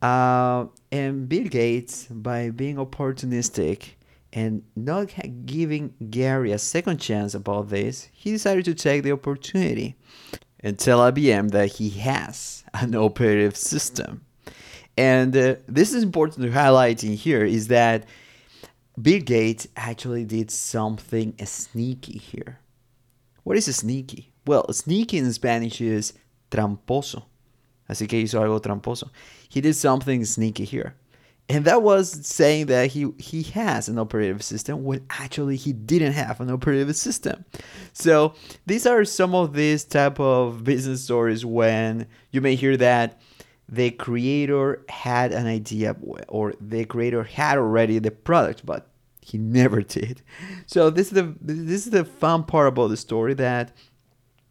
Uh, 0.00 0.66
and 0.92 1.28
bill 1.28 1.48
gates 1.48 2.06
by 2.06 2.50
being 2.50 2.76
opportunistic 2.76 3.94
and 4.32 4.62
not 4.74 5.12
giving 5.44 5.94
Gary 6.10 6.52
a 6.52 6.58
second 6.58 6.98
chance 6.98 7.34
about 7.34 7.68
this, 7.68 8.08
he 8.12 8.30
decided 8.30 8.64
to 8.64 8.74
take 8.74 9.02
the 9.02 9.12
opportunity 9.12 9.96
and 10.60 10.78
tell 10.78 11.00
IBM 11.00 11.50
that 11.50 11.72
he 11.72 11.90
has 11.90 12.64
an 12.74 12.94
operative 13.08 13.56
system. 13.56 14.24
And 14.96 15.36
uh, 15.36 15.56
this 15.66 15.92
is 15.92 16.02
important 16.02 16.44
to 16.44 16.52
highlight 16.52 17.02
in 17.02 17.14
here 17.14 17.44
is 17.44 17.68
that 17.68 18.04
Bill 19.00 19.20
Gates 19.20 19.66
actually 19.76 20.24
did 20.24 20.50
something 20.50 21.34
sneaky 21.44 22.18
here. 22.18 22.58
What 23.42 23.56
is 23.56 23.74
sneaky? 23.74 24.32
Well, 24.46 24.70
sneaky 24.72 25.18
in 25.18 25.32
Spanish 25.32 25.80
is 25.80 26.12
tramposo. 26.50 27.24
Así 27.88 28.08
que 28.08 28.22
hizo 28.22 28.40
algo 28.40 28.60
tramposo. 28.60 29.10
He 29.48 29.60
did 29.60 29.74
something 29.74 30.24
sneaky 30.24 30.64
here. 30.64 30.94
And 31.48 31.64
that 31.64 31.82
was 31.82 32.26
saying 32.26 32.66
that 32.66 32.92
he, 32.92 33.10
he 33.18 33.42
has 33.42 33.88
an 33.88 33.98
operating 33.98 34.38
system 34.40 34.84
when 34.84 35.04
actually 35.10 35.56
he 35.56 35.72
didn't 35.72 36.12
have 36.12 36.40
an 36.40 36.50
operating 36.50 36.92
system. 36.94 37.44
So 37.92 38.34
these 38.64 38.86
are 38.86 39.04
some 39.04 39.34
of 39.34 39.52
these 39.52 39.84
type 39.84 40.18
of 40.18 40.64
business 40.64 41.04
stories 41.04 41.44
when 41.44 42.06
you 42.30 42.40
may 42.40 42.54
hear 42.54 42.76
that 42.78 43.20
the 43.68 43.90
creator 43.90 44.84
had 44.88 45.32
an 45.32 45.46
idea 45.46 45.96
or 46.28 46.54
the 46.60 46.84
creator 46.84 47.24
had 47.24 47.58
already 47.58 47.98
the 47.98 48.10
product, 48.10 48.64
but 48.64 48.88
he 49.20 49.38
never 49.38 49.82
did. 49.98 50.22
So 50.66 50.90
this 50.90 51.08
is 51.08 51.12
the 51.14 51.34
this 51.40 51.86
is 51.86 51.90
the 51.90 52.04
fun 52.04 52.44
part 52.44 52.68
about 52.68 52.88
the 52.88 52.96
story 52.96 53.34
that 53.34 53.72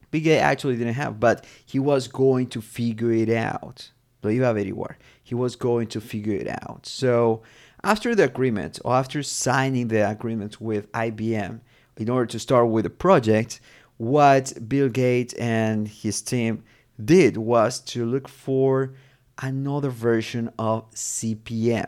Bill 0.10 0.21
Gates 0.21 0.41
actually 0.41 0.75
didn't 0.75 0.95
have, 0.95 1.19
but 1.19 1.45
he 1.65 1.79
was 1.79 2.07
going 2.07 2.48
to 2.48 2.62
figure 2.62 3.12
it 3.12 3.29
out. 3.29 3.91
Lo 4.24 4.29
iba 4.29 4.50
a 4.50 4.53
averiguar. 4.53 4.95
He 5.31 5.35
was 5.35 5.55
going 5.55 5.88
to 5.88 6.01
figure 6.01 6.33
it 6.33 6.50
out. 6.50 6.85
So 6.85 7.41
after 7.85 8.13
the 8.13 8.25
agreement, 8.25 8.81
or 8.83 8.95
after 8.95 9.23
signing 9.23 9.88
the 9.88 10.09
agreement 10.09 10.59
with 10.59 10.91
IBM, 10.91 11.61
in 11.95 12.09
order 12.09 12.25
to 12.25 12.38
start 12.38 12.67
with 12.67 12.83
the 12.83 12.89
project, 12.89 13.61
what 13.95 14.67
Bill 14.67 14.89
Gates 14.89 15.33
and 15.35 15.88
his 15.88 16.21
team 16.21 16.65
did 17.01 17.38
was 17.38 17.79
to 17.91 18.05
look 18.05 18.27
for 18.27 18.93
another 19.41 19.89
version 19.89 20.51
of 20.59 20.91
CP/M. 20.91 21.88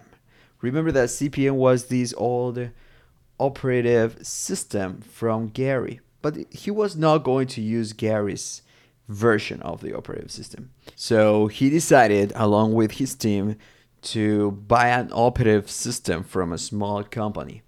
Remember 0.62 0.94
that 0.94 1.10
CP/M 1.10 1.58
was 1.58 1.88
this 1.88 2.14
old 2.16 2.70
operative 3.42 4.26
system 4.26 5.02
from 5.02 5.50
Gary, 5.50 6.00
but 6.22 6.38
he 6.50 6.72
was 6.72 6.96
not 6.96 7.26
going 7.26 7.48
to 7.48 7.62
use 7.62 7.92
Gary's 7.92 8.62
version 9.08 9.62
of 9.62 9.82
the 9.82 9.96
operative 9.96 10.32
system. 10.32 10.72
So 10.96 11.48
he 11.48 11.70
decided, 11.70 12.32
along 12.36 12.74
with 12.74 12.94
his 12.94 13.16
team, 13.16 13.58
to 14.04 14.52
buy 14.52 14.90
an 14.90 15.10
operative 15.14 15.70
system 15.70 16.24
from 16.24 16.52
a 16.52 16.58
small 16.58 17.04
company 17.04 17.62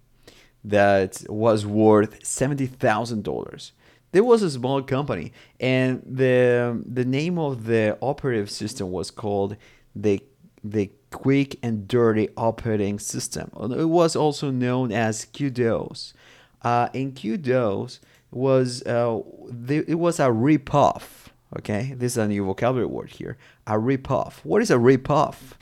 that 0.64 1.24
was 1.30 1.66
worth 1.66 2.22
$70,000. 2.24 3.72
There 4.12 4.24
was 4.24 4.42
a 4.42 4.50
small 4.50 4.82
company, 4.82 5.34
and 5.60 6.02
the, 6.06 6.82
the 6.86 7.06
name 7.06 7.38
of 7.38 7.66
the 7.66 7.98
operative 8.02 8.50
system 8.50 8.92
was 8.92 9.12
called 9.12 9.58
the, 9.96 10.24
the 10.64 10.92
Quick 11.12 11.58
and 11.62 11.88
Dirty 11.88 12.30
Operating 12.36 13.00
System. 13.00 13.52
It 13.78 13.90
was 13.90 14.16
also 14.16 14.52
known 14.52 14.92
as 14.92 15.26
QDOS. 15.26 16.14
Uh, 16.62 16.90
and 16.94 17.14
QDOS 17.14 18.00
was 18.32 18.84
uh, 18.84 19.20
it 19.70 20.00
was 20.00 20.20
a 20.20 20.28
ripoff. 20.28 21.25
Okay, 21.58 21.94
this 21.96 22.14
is 22.14 22.18
a 22.18 22.28
new 22.28 22.44
vocabulary 22.46 22.88
word 22.88 23.12
here. 23.12 23.38
A 23.68 23.74
ripoff. 23.74 24.40
What 24.44 24.62
is 24.62 24.72
a 24.72 24.76
ripoff? 24.76 25.54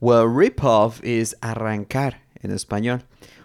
Well, 0.00 0.24
ripoff 0.24 1.02
is 1.02 1.34
arrancar 1.42 2.14
in 2.40 2.50
español. 2.50 3.02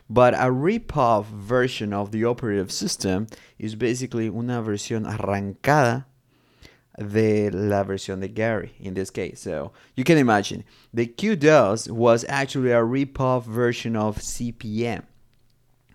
But 0.10 0.36
a 0.36 0.52
ripoff 0.52 1.26
version 1.26 1.92
of 1.92 2.12
the 2.12 2.24
operative 2.26 2.72
system 2.72 3.28
is 3.58 3.76
basically 3.76 4.28
una 4.28 4.62
versión 4.62 5.06
arrancada 5.06 6.06
de 6.98 7.50
la 7.50 7.84
versión 7.84 8.22
de 8.22 8.28
Gary 8.28 8.74
in 8.80 8.94
this 8.94 9.10
case. 9.10 9.42
So 9.42 9.74
you 9.96 10.04
can 10.04 10.18
imagine 10.18 10.64
the 10.94 11.08
QDOS 11.08 11.90
was 11.90 12.24
actually 12.30 12.72
a 12.72 12.82
ripoff 12.82 13.46
version 13.46 13.96
of 13.96 14.18
CP/M. 14.20 15.04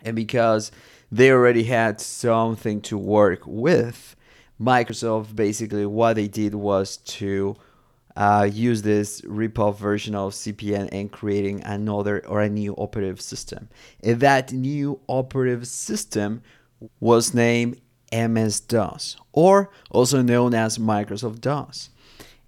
And 0.03 0.17
because 0.17 0.73
they 1.13 1.31
already 1.31 1.65
had 1.65 2.01
something 2.01 2.81
to 2.83 2.99
work 2.99 3.43
with, 3.47 4.17
Microsoft 4.61 5.35
basically 5.35 5.87
what 5.87 6.15
they 6.15 6.29
did 6.29 6.55
was 6.55 6.99
to 6.99 7.57
uh, 8.17 8.49
use 8.51 8.83
this 8.83 9.21
ripoff 9.23 9.77
version 9.77 10.15
of 10.15 10.33
CP/M 10.33 10.89
and 10.93 11.11
creating 11.11 11.63
another 11.65 12.27
or 12.27 12.43
a 12.43 12.49
new 12.49 12.75
operative 12.77 13.21
system. 13.21 13.69
And 14.03 14.21
that 14.21 14.53
new 14.53 15.01
operative 15.09 15.67
system 15.67 16.43
was 16.99 17.33
named 17.33 17.81
MS 18.13 18.61
DOS, 18.61 19.17
or 19.33 19.71
also 19.91 20.23
known 20.23 20.55
as 20.55 20.79
Microsoft 20.79 21.41
DOS. 21.41 21.91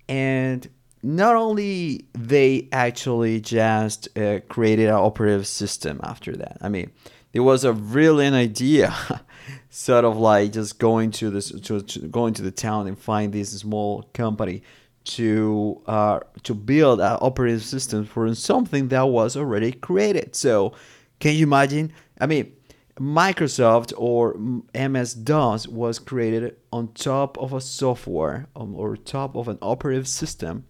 And 0.09 0.69
not 1.03 1.37
only 1.37 2.07
they 2.13 2.69
actually 2.73 3.41
just 3.41 4.17
uh, 4.19 4.41
created 4.49 4.89
an 4.89 4.95
operative 4.95 5.47
system 5.47 6.01
after 6.03 6.37
that. 6.37 6.59
I 6.61 6.69
mean, 6.69 6.91
it 7.33 7.41
was 7.41 7.65
a 7.65 7.73
brilliant 7.73 8.37
idea, 8.37 8.95
sort 9.75 10.05
of 10.05 10.19
like 10.19 10.53
just 10.53 10.79
going 10.79 11.11
to 11.11 11.31
this, 11.31 11.51
to, 11.51 11.81
to 11.81 11.99
going 12.01 12.35
to 12.35 12.43
the 12.43 12.51
town 12.51 12.87
and 12.87 12.99
find 12.99 13.33
this 13.33 13.51
small 13.53 14.03
company 14.13 14.63
to 15.05 15.81
uh, 15.87 16.21
to 16.43 16.55
build 16.55 17.01
an 17.01 17.17
operating 17.21 17.59
system 17.59 18.05
for 18.05 18.33
something 18.35 18.89
that 18.89 19.09
was 19.09 19.35
already 19.35 19.73
created. 19.73 20.37
So, 20.37 20.75
can 21.21 21.35
you 21.35 21.45
imagine? 21.45 21.91
I 22.21 22.27
mean, 22.27 22.53
Microsoft 23.01 23.95
or 23.97 24.35
MS 24.75 25.15
DOS 25.15 25.67
was 25.67 25.99
created 25.99 26.57
on 26.71 26.89
top 26.89 27.39
of 27.39 27.55
a 27.55 27.61
software 27.61 28.49
um, 28.55 28.77
or 28.77 28.97
top 28.97 29.35
of 29.35 29.49
an 29.49 29.59
operative 29.63 30.07
system 30.07 30.67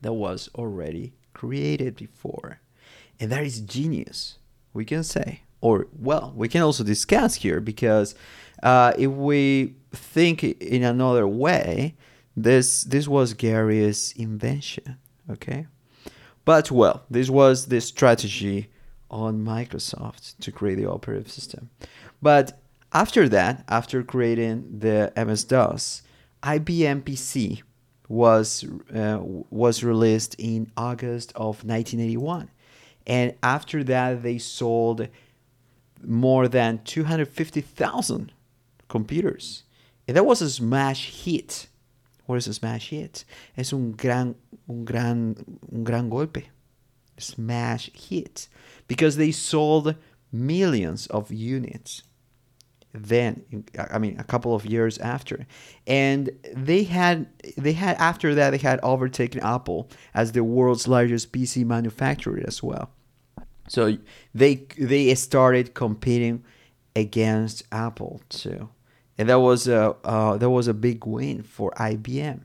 that 0.00 0.14
was 0.14 0.48
already 0.54 1.12
created 1.34 1.94
before. 1.94 2.60
And 3.20 3.30
that 3.30 3.44
is 3.44 3.60
genius, 3.60 4.38
we 4.72 4.86
can 4.86 5.04
say. 5.04 5.42
Or, 5.64 5.86
well, 5.98 6.34
we 6.36 6.50
can 6.50 6.60
also 6.60 6.84
discuss 6.84 7.36
here 7.36 7.58
because 7.58 8.14
uh, 8.62 8.92
if 8.98 9.10
we 9.10 9.76
think 9.92 10.44
in 10.44 10.84
another 10.84 11.26
way, 11.26 11.94
this 12.36 12.84
this 12.84 13.08
was 13.08 13.32
Gary's 13.32 14.12
invention, 14.14 14.98
okay? 15.30 15.66
But 16.44 16.70
well, 16.70 17.06
this 17.08 17.30
was 17.30 17.68
the 17.68 17.80
strategy 17.80 18.68
on 19.10 19.42
Microsoft 19.42 20.34
to 20.40 20.52
create 20.52 20.74
the 20.74 20.90
operative 20.90 21.30
system. 21.30 21.70
But 22.20 22.60
after 22.92 23.26
that, 23.30 23.64
after 23.66 24.02
creating 24.02 24.80
the 24.80 25.14
MS 25.16 25.44
DOS, 25.44 26.02
IBM 26.42 27.04
PC 27.04 27.62
was 28.06 28.66
uh, 28.94 29.18
was 29.48 29.82
released 29.82 30.34
in 30.38 30.70
August 30.76 31.32
of 31.36 31.64
1981, 31.64 32.50
and 33.06 33.34
after 33.42 33.82
that 33.84 34.22
they 34.22 34.36
sold 34.36 35.08
more 36.06 36.48
than 36.48 36.80
250,000 36.84 38.32
computers, 38.88 39.64
and 40.06 40.16
that 40.16 40.26
was 40.26 40.42
a 40.42 40.50
smash 40.50 41.24
hit. 41.24 41.68
What 42.26 42.36
is 42.36 42.46
a 42.46 42.54
smash 42.54 42.90
hit? 42.90 43.24
Es 43.56 43.72
un 43.72 43.92
gran 43.92 44.34
un 44.68 44.84
gran 44.84 45.36
un 45.72 45.84
gran 45.84 46.10
golpe. 46.10 46.44
Smash 47.18 47.90
hit 47.94 48.48
because 48.88 49.16
they 49.16 49.30
sold 49.30 49.94
millions 50.32 51.06
of 51.08 51.32
units 51.32 52.02
then 52.94 53.44
i 53.90 53.98
mean 53.98 54.16
a 54.18 54.24
couple 54.24 54.54
of 54.54 54.64
years 54.64 54.98
after 54.98 55.46
and 55.86 56.30
they 56.52 56.84
had 56.84 57.26
they 57.56 57.72
had 57.72 57.96
after 57.96 58.34
that 58.34 58.50
they 58.50 58.58
had 58.58 58.78
overtaken 58.82 59.40
apple 59.42 59.90
as 60.14 60.32
the 60.32 60.44
world's 60.44 60.86
largest 60.86 61.32
pc 61.32 61.64
manufacturer 61.64 62.40
as 62.46 62.62
well 62.62 62.90
so 63.68 63.96
they 64.34 64.66
they 64.78 65.14
started 65.14 65.74
competing 65.74 66.44
against 66.96 67.64
apple 67.72 68.22
too. 68.28 68.68
And 69.16 69.28
that 69.28 69.40
was 69.40 69.68
a 69.68 69.94
uh, 70.04 70.36
that 70.38 70.50
was 70.50 70.68
a 70.68 70.74
big 70.74 71.06
win 71.06 71.42
for 71.42 71.70
ibm 71.72 72.42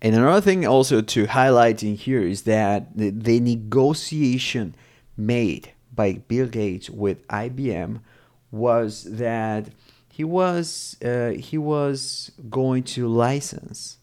and 0.00 0.14
another 0.14 0.40
thing 0.40 0.66
also 0.66 1.00
to 1.00 1.26
highlight 1.26 1.82
in 1.82 1.96
here 1.96 2.22
is 2.22 2.42
that 2.42 2.96
the, 2.96 3.10
the 3.10 3.40
negotiation 3.40 4.74
made 5.16 5.72
by 5.92 6.12
Bill 6.28 6.46
Gates 6.46 6.88
with 6.88 7.26
IBM 7.28 8.00
was 8.52 9.04
that 9.04 9.70
he 10.08 10.22
was 10.22 10.96
uh, 11.04 11.30
he 11.30 11.58
was 11.58 12.30
going 12.48 12.84
to 12.84 13.08
license 13.08 13.98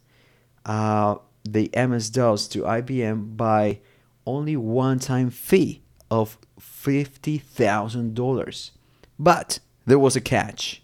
uh, 0.65 1.15
the 1.43 1.69
MS 1.75 2.09
DOS 2.09 2.47
to 2.49 2.63
IBM 2.63 3.37
by 3.37 3.79
only 4.25 4.57
one-time 4.57 5.29
fee 5.29 5.83
of 6.09 6.37
fifty 6.59 7.37
thousand 7.37 8.15
dollars, 8.15 8.71
but 9.17 9.59
there 9.85 9.99
was 9.99 10.15
a 10.15 10.21
catch. 10.21 10.81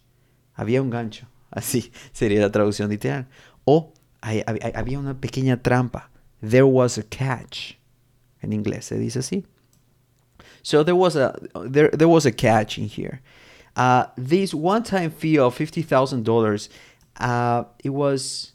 Había 0.57 0.81
un 0.81 0.89
gancho, 0.89 1.25
así 1.55 1.91
sería 2.13 2.41
la 2.41 2.49
traducción 2.49 2.89
literal. 2.89 3.25
O 3.65 3.93
había 4.23 4.99
una 4.99 5.13
pequeña 5.13 5.61
trampa. 5.61 6.09
There 6.41 6.65
was 6.65 6.97
a 6.97 7.03
catch. 7.03 7.75
En 8.41 8.51
inglés 8.51 8.85
se 8.85 8.97
dice 8.97 9.17
así. 9.17 9.43
So 10.63 10.83
there 10.83 10.95
was 10.95 11.15
a 11.15 11.39
there 11.53 11.89
there 11.89 12.07
was 12.07 12.25
a 12.25 12.31
catch 12.31 12.77
in 12.77 12.85
here. 12.85 13.21
Uh, 13.75 14.05
this 14.17 14.53
one-time 14.53 15.11
fee 15.11 15.37
of 15.37 15.55
fifty 15.55 15.81
thousand 15.81 16.21
uh, 16.21 16.23
dollars, 16.23 16.69
it 17.83 17.89
was 17.89 18.53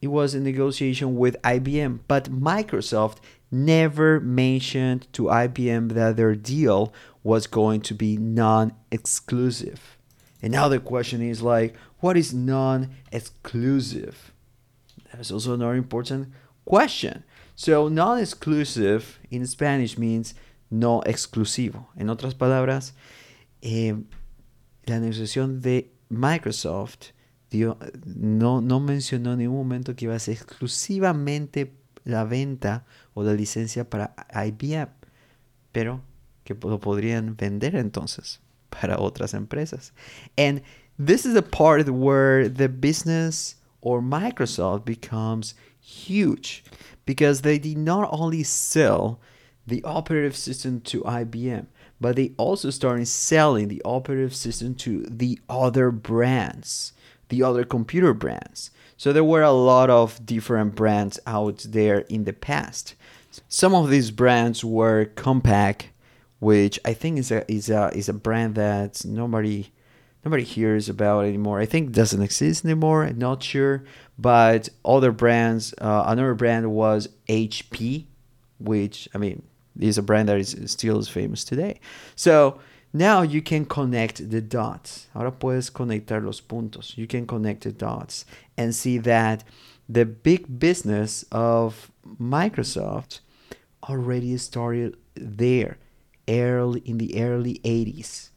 it 0.00 0.08
was 0.08 0.34
a 0.34 0.40
negotiation 0.40 1.16
with 1.16 1.40
IBM, 1.42 2.00
but 2.06 2.30
Microsoft 2.30 3.16
never 3.50 4.20
mentioned 4.20 5.06
to 5.12 5.24
IBM 5.24 5.92
that 5.92 6.16
their 6.16 6.34
deal 6.34 6.92
was 7.22 7.46
going 7.46 7.80
to 7.82 7.94
be 7.94 8.16
non-exclusive. 8.16 9.96
And 10.42 10.52
now 10.52 10.68
the 10.68 10.78
question 10.78 11.22
is 11.22 11.42
like, 11.42 11.74
what 12.00 12.16
is 12.16 12.32
non-exclusive? 12.32 14.32
That's 15.12 15.30
also 15.30 15.54
another 15.54 15.74
important 15.74 16.28
question. 16.64 17.24
So 17.56 17.88
non-exclusive 17.88 19.18
in 19.30 19.46
Spanish 19.46 19.98
means 19.98 20.34
no 20.70 21.02
exclusivo. 21.06 21.86
En 21.96 22.08
otras 22.08 22.34
palabras, 22.34 22.92
eh, 23.62 23.94
la 24.86 25.00
negociación 25.00 25.60
de 25.60 25.90
Microsoft 26.08 27.12
dio, 27.50 27.78
no, 28.04 28.60
no 28.60 28.80
mencionó 28.80 29.32
en 29.32 29.38
ningún 29.38 29.58
momento 29.58 29.96
que 29.96 30.04
iba 30.04 30.14
a 30.14 30.18
ser 30.18 30.34
exclusivamente 30.34 31.72
la 32.08 32.24
venta 32.24 32.84
o 33.14 33.22
la 33.22 33.32
licencia 33.32 33.88
para 33.88 34.14
IBM, 34.32 34.88
pero 35.72 36.02
que 36.44 36.54
lo 36.54 36.80
podrían 36.80 37.36
vender 37.36 37.76
entonces 37.76 38.40
para 38.70 38.98
otras 38.98 39.34
empresas. 39.34 39.92
And 40.36 40.62
this 40.98 41.24
is 41.26 41.34
the 41.34 41.42
part 41.42 41.88
where 41.88 42.48
the 42.48 42.68
business 42.68 43.56
or 43.80 44.00
Microsoft 44.00 44.84
becomes 44.84 45.54
huge 45.80 46.64
because 47.04 47.42
they 47.42 47.58
did 47.58 47.78
not 47.78 48.08
only 48.10 48.42
sell 48.42 49.20
the 49.66 49.82
operative 49.84 50.34
system 50.34 50.80
to 50.80 51.02
IBM, 51.02 51.66
but 52.00 52.16
they 52.16 52.32
also 52.36 52.70
started 52.70 53.06
selling 53.06 53.68
the 53.68 53.82
operative 53.84 54.34
system 54.34 54.74
to 54.74 55.04
the 55.08 55.38
other 55.48 55.90
brands, 55.90 56.92
the 57.28 57.42
other 57.42 57.64
computer 57.64 58.14
brands. 58.14 58.70
So 58.98 59.12
there 59.12 59.24
were 59.24 59.42
a 59.42 59.52
lot 59.52 59.90
of 59.90 60.26
different 60.26 60.74
brands 60.74 61.20
out 61.24 61.64
there 61.68 62.00
in 62.10 62.24
the 62.24 62.32
past. 62.32 62.96
Some 63.48 63.72
of 63.72 63.90
these 63.90 64.10
brands 64.10 64.64
were 64.64 65.06
Compaq, 65.14 65.84
which 66.40 66.80
I 66.84 66.94
think 66.94 67.18
is 67.18 67.30
a 67.30 67.50
is 67.50 67.70
a 67.70 67.90
is 67.94 68.08
a 68.08 68.12
brand 68.12 68.56
that 68.56 69.04
nobody 69.04 69.72
nobody 70.24 70.42
hears 70.42 70.88
about 70.88 71.26
anymore. 71.26 71.60
I 71.60 71.66
think 71.66 71.92
doesn't 71.92 72.20
exist 72.20 72.64
anymore. 72.64 73.04
I'm 73.04 73.18
not 73.18 73.40
sure, 73.40 73.84
but 74.18 74.68
other 74.84 75.12
brands. 75.12 75.72
Uh, 75.78 76.02
another 76.08 76.34
brand 76.34 76.72
was 76.72 77.08
HP, 77.28 78.06
which 78.58 79.08
I 79.14 79.18
mean 79.18 79.44
is 79.78 79.96
a 79.96 80.02
brand 80.02 80.28
that 80.28 80.38
is 80.38 80.56
still 80.66 80.98
is 80.98 81.08
famous 81.08 81.44
today. 81.44 81.78
So 82.16 82.58
now 82.92 83.22
you 83.22 83.42
can 83.42 83.64
connect 83.64 84.30
the 84.30 84.40
dots. 84.40 85.08
Ahora 85.14 85.32
puedes 85.32 85.70
conectar 85.70 86.24
los 86.24 86.40
puntos. 86.40 86.96
You 86.96 87.06
can 87.06 87.26
connect 87.26 87.64
the 87.64 87.72
dots 87.72 88.24
and 88.56 88.74
see 88.74 88.98
that 88.98 89.44
the 89.88 90.04
big 90.04 90.58
business 90.58 91.24
of 91.30 91.90
Microsoft 92.20 93.20
already 93.88 94.36
started 94.36 94.96
there 95.14 95.78
early 96.28 96.80
in 96.80 96.98
the 96.98 97.20
early 97.22 97.60
80s 97.64 98.30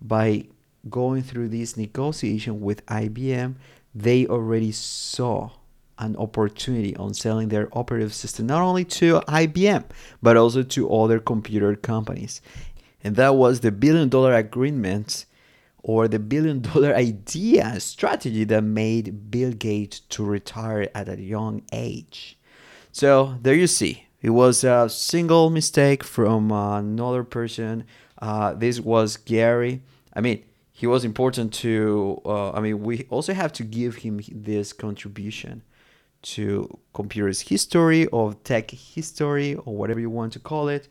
by 0.00 0.44
going 0.88 1.22
through 1.22 1.48
this 1.48 1.76
negotiation 1.76 2.60
with 2.60 2.84
IBM 2.86 3.54
they 3.94 4.26
already 4.26 4.70
saw 4.70 5.50
an 5.98 6.14
opportunity 6.16 6.94
on 6.96 7.12
selling 7.14 7.48
their 7.48 7.68
operative 7.76 8.14
system 8.14 8.46
not 8.46 8.60
only 8.60 8.84
to 8.84 9.20
IBM 9.20 9.84
but 10.22 10.36
also 10.36 10.62
to 10.62 10.92
other 10.92 11.18
computer 11.18 11.74
companies 11.74 12.40
and 13.02 13.16
that 13.16 13.34
was 13.34 13.60
the 13.60 13.72
billion 13.72 14.08
dollar 14.08 14.34
agreement 14.34 15.26
or 15.82 16.08
the 16.08 16.18
billion 16.18 16.60
dollar 16.60 16.94
idea 17.08 17.78
strategy 17.80 18.44
that 18.44 18.62
made 18.62 19.30
Bill 19.30 19.52
Gates 19.52 20.00
to 20.00 20.24
retire 20.24 20.88
at 20.94 21.08
a 21.08 21.20
young 21.20 21.62
age 21.72 22.38
so 22.92 23.38
there 23.42 23.54
you 23.54 23.66
see 23.66 24.08
it 24.20 24.30
was 24.30 24.64
a 24.64 24.88
single 24.88 25.48
mistake 25.48 26.02
from 26.02 26.50
another 26.50 27.22
person. 27.22 27.84
Uh, 28.20 28.52
this 28.52 28.80
was 28.80 29.16
Gary. 29.16 29.82
I 30.12 30.20
mean, 30.20 30.44
he 30.72 30.86
was 30.86 31.04
important 31.04 31.52
to. 31.54 32.20
Uh, 32.24 32.50
I 32.50 32.60
mean, 32.60 32.82
we 32.82 33.06
also 33.10 33.32
have 33.32 33.52
to 33.54 33.64
give 33.64 33.96
him 33.96 34.20
this 34.30 34.72
contribution 34.72 35.62
to 36.20 36.78
computers 36.94 37.42
history 37.42 38.06
or 38.06 38.34
tech 38.42 38.72
history 38.72 39.54
or 39.54 39.76
whatever 39.76 40.00
you 40.00 40.10
want 40.10 40.32
to 40.32 40.40
call 40.40 40.68
it, 40.68 40.88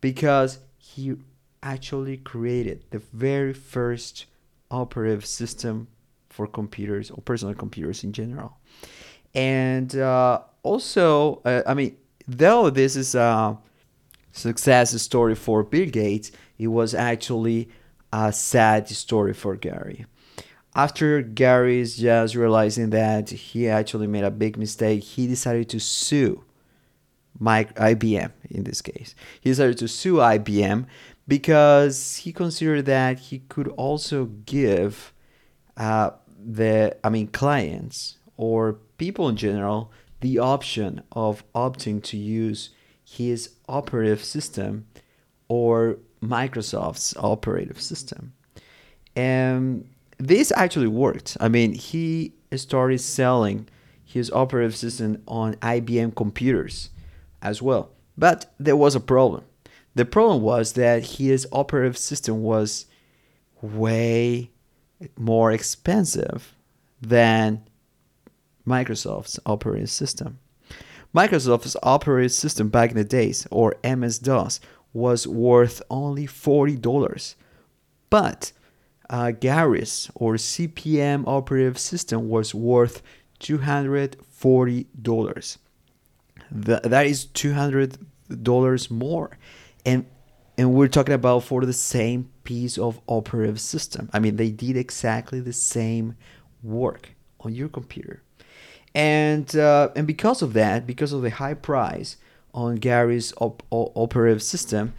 because 0.00 0.58
he 0.78 1.16
actually 1.62 2.16
created 2.16 2.84
the 2.90 2.98
very 3.12 3.52
first 3.52 4.26
operative 4.70 5.26
system 5.26 5.88
for 6.28 6.46
computers 6.46 7.10
or 7.10 7.20
personal 7.22 7.54
computers 7.54 8.04
in 8.04 8.12
general. 8.12 8.56
And 9.34 9.94
uh, 9.96 10.40
also, 10.62 11.42
uh, 11.44 11.62
I 11.66 11.74
mean, 11.74 11.96
though 12.26 12.70
this 12.70 12.96
is 12.96 13.14
a 13.14 13.58
success 14.32 15.00
story 15.02 15.34
for 15.34 15.62
Bill 15.62 15.86
Gates, 15.86 16.32
it 16.58 16.68
was 16.68 16.94
actually 16.94 17.68
a 18.12 18.32
sad 18.32 18.88
story 18.88 19.34
for 19.34 19.56
Gary. 19.56 20.06
After 20.74 21.20
Gary's 21.20 21.96
just 21.96 22.34
realizing 22.36 22.90
that 22.90 23.30
he 23.30 23.68
actually 23.68 24.06
made 24.06 24.24
a 24.24 24.30
big 24.30 24.56
mistake, 24.56 25.02
he 25.02 25.26
decided 25.26 25.68
to 25.70 25.80
sue 25.80 26.44
IBM 27.40 28.30
in 28.50 28.64
this 28.64 28.80
case. 28.80 29.14
He 29.40 29.50
decided 29.50 29.78
to 29.78 29.88
sue 29.88 30.16
IBM 30.16 30.86
because 31.28 32.16
he 32.16 32.32
considered 32.32 32.86
that 32.86 33.18
he 33.18 33.40
could 33.48 33.68
also 33.68 34.26
give 34.46 35.12
uh, 35.76 36.10
the 36.38 36.96
I 37.04 37.08
mean 37.08 37.28
clients 37.28 38.18
or 38.36 38.74
people 38.98 39.28
in 39.28 39.36
general 39.36 39.92
the 40.20 40.38
option 40.38 41.02
of 41.12 41.44
opting 41.54 42.02
to 42.04 42.16
use 42.16 42.70
his 43.04 43.50
operative 43.68 44.22
system 44.22 44.86
or 45.48 45.98
Microsoft's 46.22 47.16
operative 47.16 47.80
system. 47.80 48.32
And 49.16 49.88
this 50.18 50.52
actually 50.54 50.86
worked. 50.86 51.36
I 51.40 51.48
mean, 51.48 51.72
he 51.72 52.34
started 52.54 53.00
selling 53.00 53.68
his 54.04 54.30
operative 54.30 54.76
system 54.76 55.22
on 55.26 55.54
IBM 55.56 56.14
computers 56.14 56.90
as 57.42 57.62
well. 57.62 57.90
But 58.18 58.52
there 58.58 58.76
was 58.76 58.94
a 58.94 59.00
problem. 59.00 59.44
The 60.00 60.06
problem 60.06 60.40
was 60.40 60.72
that 60.72 61.18
his 61.18 61.46
operative 61.52 61.98
system 61.98 62.42
was 62.42 62.86
way 63.60 64.50
more 65.18 65.52
expensive 65.52 66.54
than 67.02 67.64
Microsoft's 68.66 69.38
operating 69.44 69.88
system. 69.88 70.38
Microsoft's 71.14 71.76
operating 71.82 72.30
system 72.30 72.70
back 72.70 72.92
in 72.92 72.96
the 72.96 73.04
days, 73.04 73.46
or 73.50 73.76
MS 73.84 74.20
DOS, 74.20 74.60
was 74.94 75.26
worth 75.26 75.82
only 75.90 76.26
$40. 76.26 77.34
But 78.08 78.52
uh, 79.10 79.32
Gary's 79.32 80.10
or 80.14 80.36
CP/M 80.36 81.26
operative 81.26 81.78
system 81.78 82.30
was 82.30 82.54
worth 82.54 83.02
$240. 83.40 85.58
that 86.50 87.06
is 87.06 87.26
$200 87.26 88.90
more. 88.90 89.36
And 89.84 90.06
and 90.58 90.74
we're 90.74 90.88
talking 90.88 91.14
about 91.14 91.44
for 91.44 91.64
the 91.64 91.72
same 91.72 92.30
piece 92.44 92.76
of 92.76 93.00
operative 93.06 93.60
system. 93.60 94.10
I 94.12 94.18
mean, 94.18 94.36
they 94.36 94.50
did 94.50 94.76
exactly 94.76 95.40
the 95.40 95.54
same 95.54 96.16
work 96.62 97.10
on 97.40 97.54
your 97.54 97.68
computer 97.68 98.22
and 98.94 99.54
uh, 99.56 99.90
and 99.94 100.06
because 100.06 100.42
of 100.42 100.52
that, 100.54 100.86
because 100.86 101.12
of 101.12 101.22
the 101.22 101.30
high 101.30 101.54
price 101.54 102.16
on 102.52 102.76
Gary's 102.76 103.32
op- 103.40 103.62
operative 103.70 104.42
system, 104.42 104.92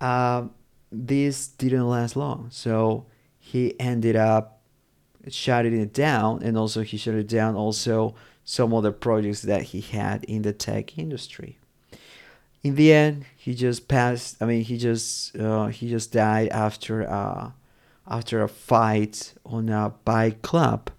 uh, 0.00 0.46
this 0.90 1.46
didn't 1.46 1.88
last 1.88 2.16
long. 2.16 2.48
So 2.50 3.06
he 3.38 3.78
ended 3.78 4.16
up 4.16 4.60
shutting 5.28 5.78
it 5.78 5.92
down, 5.92 6.42
and 6.42 6.58
also 6.58 6.82
he 6.82 6.96
shut 6.96 7.14
it 7.14 7.28
down 7.28 7.54
also 7.54 8.14
some 8.44 8.74
other 8.74 8.92
projects 8.92 9.42
that 9.42 9.62
he 9.62 9.80
had 9.80 10.24
in 10.24 10.42
the 10.42 10.52
tech 10.52 10.98
industry. 10.98 11.58
In 12.66 12.74
the 12.74 12.92
end, 12.92 13.26
he 13.36 13.54
just 13.54 13.86
passed. 13.86 14.42
I 14.42 14.44
mean, 14.44 14.62
he 14.64 14.76
just 14.76 15.36
uh, 15.36 15.68
he 15.68 15.88
just 15.88 16.10
died 16.10 16.48
after 16.48 17.08
uh, 17.08 17.52
after 18.08 18.42
a 18.42 18.48
fight 18.48 19.34
on 19.44 19.68
a 19.68 19.94
bike 20.04 20.42
club 20.42 20.90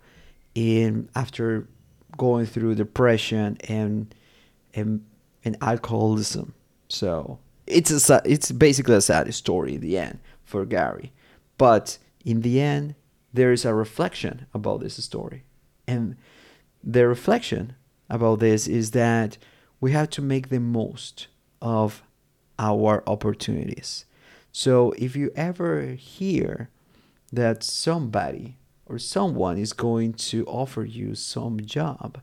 in 0.56 1.10
after 1.14 1.68
going 2.16 2.46
through 2.46 2.76
depression 2.76 3.58
and 3.68 4.16
and 4.74 5.04
and 5.44 5.58
alcoholism. 5.60 6.54
So 6.88 7.40
it's 7.66 8.10
a 8.10 8.22
it's 8.24 8.50
basically 8.54 8.96
a 8.96 9.02
sad 9.02 9.34
story 9.34 9.76
in 9.76 9.82
the 9.82 9.98
end 9.98 10.20
for 10.46 10.66
Gary, 10.66 11.12
but 11.58 11.98
in 12.24 12.44
the 12.44 12.62
end 12.62 12.96
there 13.34 13.52
is 13.52 13.66
a 13.66 13.74
reflection 13.74 14.46
about 14.54 14.80
this 14.80 15.04
story, 15.04 15.44
and 15.86 16.16
the 16.82 17.06
reflection 17.06 17.76
about 18.10 18.40
this 18.40 18.70
is 18.70 18.92
that 18.92 19.38
we 19.82 19.92
have 19.92 20.10
to 20.12 20.22
make 20.22 20.48
the 20.48 20.62
most 20.62 21.28
of 21.62 22.04
our 22.60 23.04
opportunities. 23.08 24.06
So 24.52 24.94
if 24.98 25.16
you 25.16 25.32
ever 25.36 25.92
hear 25.92 26.70
that 27.32 27.64
somebody 27.64 28.58
or 28.86 28.98
someone 28.98 29.58
is 29.58 29.74
going 29.74 30.14
to 30.14 30.46
offer 30.46 30.84
you 30.84 31.14
some 31.14 31.60
job, 31.60 32.20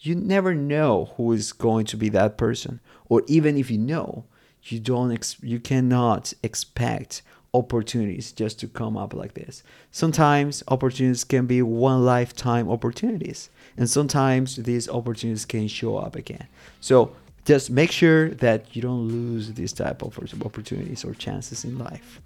you 0.00 0.14
never 0.14 0.54
know 0.54 1.12
who 1.16 1.32
is 1.32 1.52
going 1.52 1.86
to 1.86 1.96
be 1.96 2.08
that 2.10 2.36
person. 2.36 2.80
Or 3.08 3.22
even 3.26 3.56
if 3.56 3.70
you 3.70 3.78
know, 3.78 4.24
you 4.64 4.80
don't 4.80 5.12
ex- 5.12 5.42
you 5.42 5.60
cannot 5.60 6.32
expect 6.42 7.22
opportunities 7.54 8.32
just 8.32 8.60
to 8.60 8.68
come 8.68 8.96
up 8.96 9.14
like 9.14 9.34
this. 9.34 9.62
Sometimes 9.90 10.62
opportunities 10.68 11.24
can 11.24 11.46
be 11.46 11.62
one 11.62 12.04
lifetime 12.04 12.70
opportunities, 12.70 13.48
and 13.76 13.88
sometimes 13.88 14.56
these 14.56 14.88
opportunities 14.88 15.46
can 15.46 15.68
show 15.68 15.96
up 15.96 16.14
again. 16.14 16.46
So 16.80 17.12
just 17.48 17.70
make 17.70 17.90
sure 17.90 18.28
that 18.28 18.76
you 18.76 18.82
don't 18.82 19.08
lose 19.08 19.54
these 19.54 19.72
type 19.72 20.02
of 20.02 20.18
opportunities 20.44 21.02
or 21.02 21.14
chances 21.14 21.64
in 21.64 21.78
life. 21.78 22.20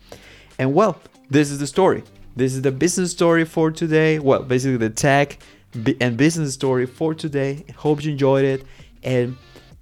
And 0.58 0.74
well, 0.74 1.00
this 1.30 1.52
is 1.52 1.60
the 1.60 1.66
story. 1.68 2.02
This 2.34 2.54
is 2.54 2.62
the 2.62 2.72
business 2.72 3.12
story 3.12 3.44
for 3.44 3.70
today. 3.70 4.18
Well, 4.18 4.42
basically 4.42 4.78
the 4.78 4.90
tech 4.90 5.38
and 6.00 6.16
business 6.16 6.54
story 6.54 6.86
for 6.86 7.14
today. 7.14 7.64
Hope 7.76 8.02
you 8.02 8.10
enjoyed 8.10 8.44
it. 8.44 8.64
And 9.04 9.36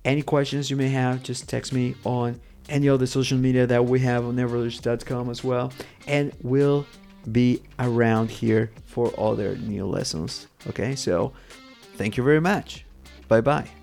any 0.05 0.21
questions 0.21 0.71
you 0.71 0.77
may 0.77 0.91
have, 0.91 1.23
just 1.23 1.49
text 1.49 1.73
me 1.73 1.95
on 2.05 2.39
any 2.69 2.91
other 2.91 3.07
social 3.07 3.39
media 3.39 3.67
that 3.67 3.87
we 3.87 3.99
have 4.01 4.27
on 4.27 4.37
neverlearn.com 4.37 5.31
as 5.31 5.43
well. 5.43 5.73
And 6.07 6.35
we'll 6.43 6.87
be 7.33 7.63
around 7.79 8.31
here 8.31 8.73
for 8.85 9.11
other 9.19 9.57
new 9.57 9.87
lessons. 9.87 10.49
Okay, 10.69 10.95
so 10.95 11.33
thank 11.95 12.19
you 12.19 12.23
very 12.23 12.43
much. 12.43 12.85
Bye 13.27 13.41
bye. 13.41 13.80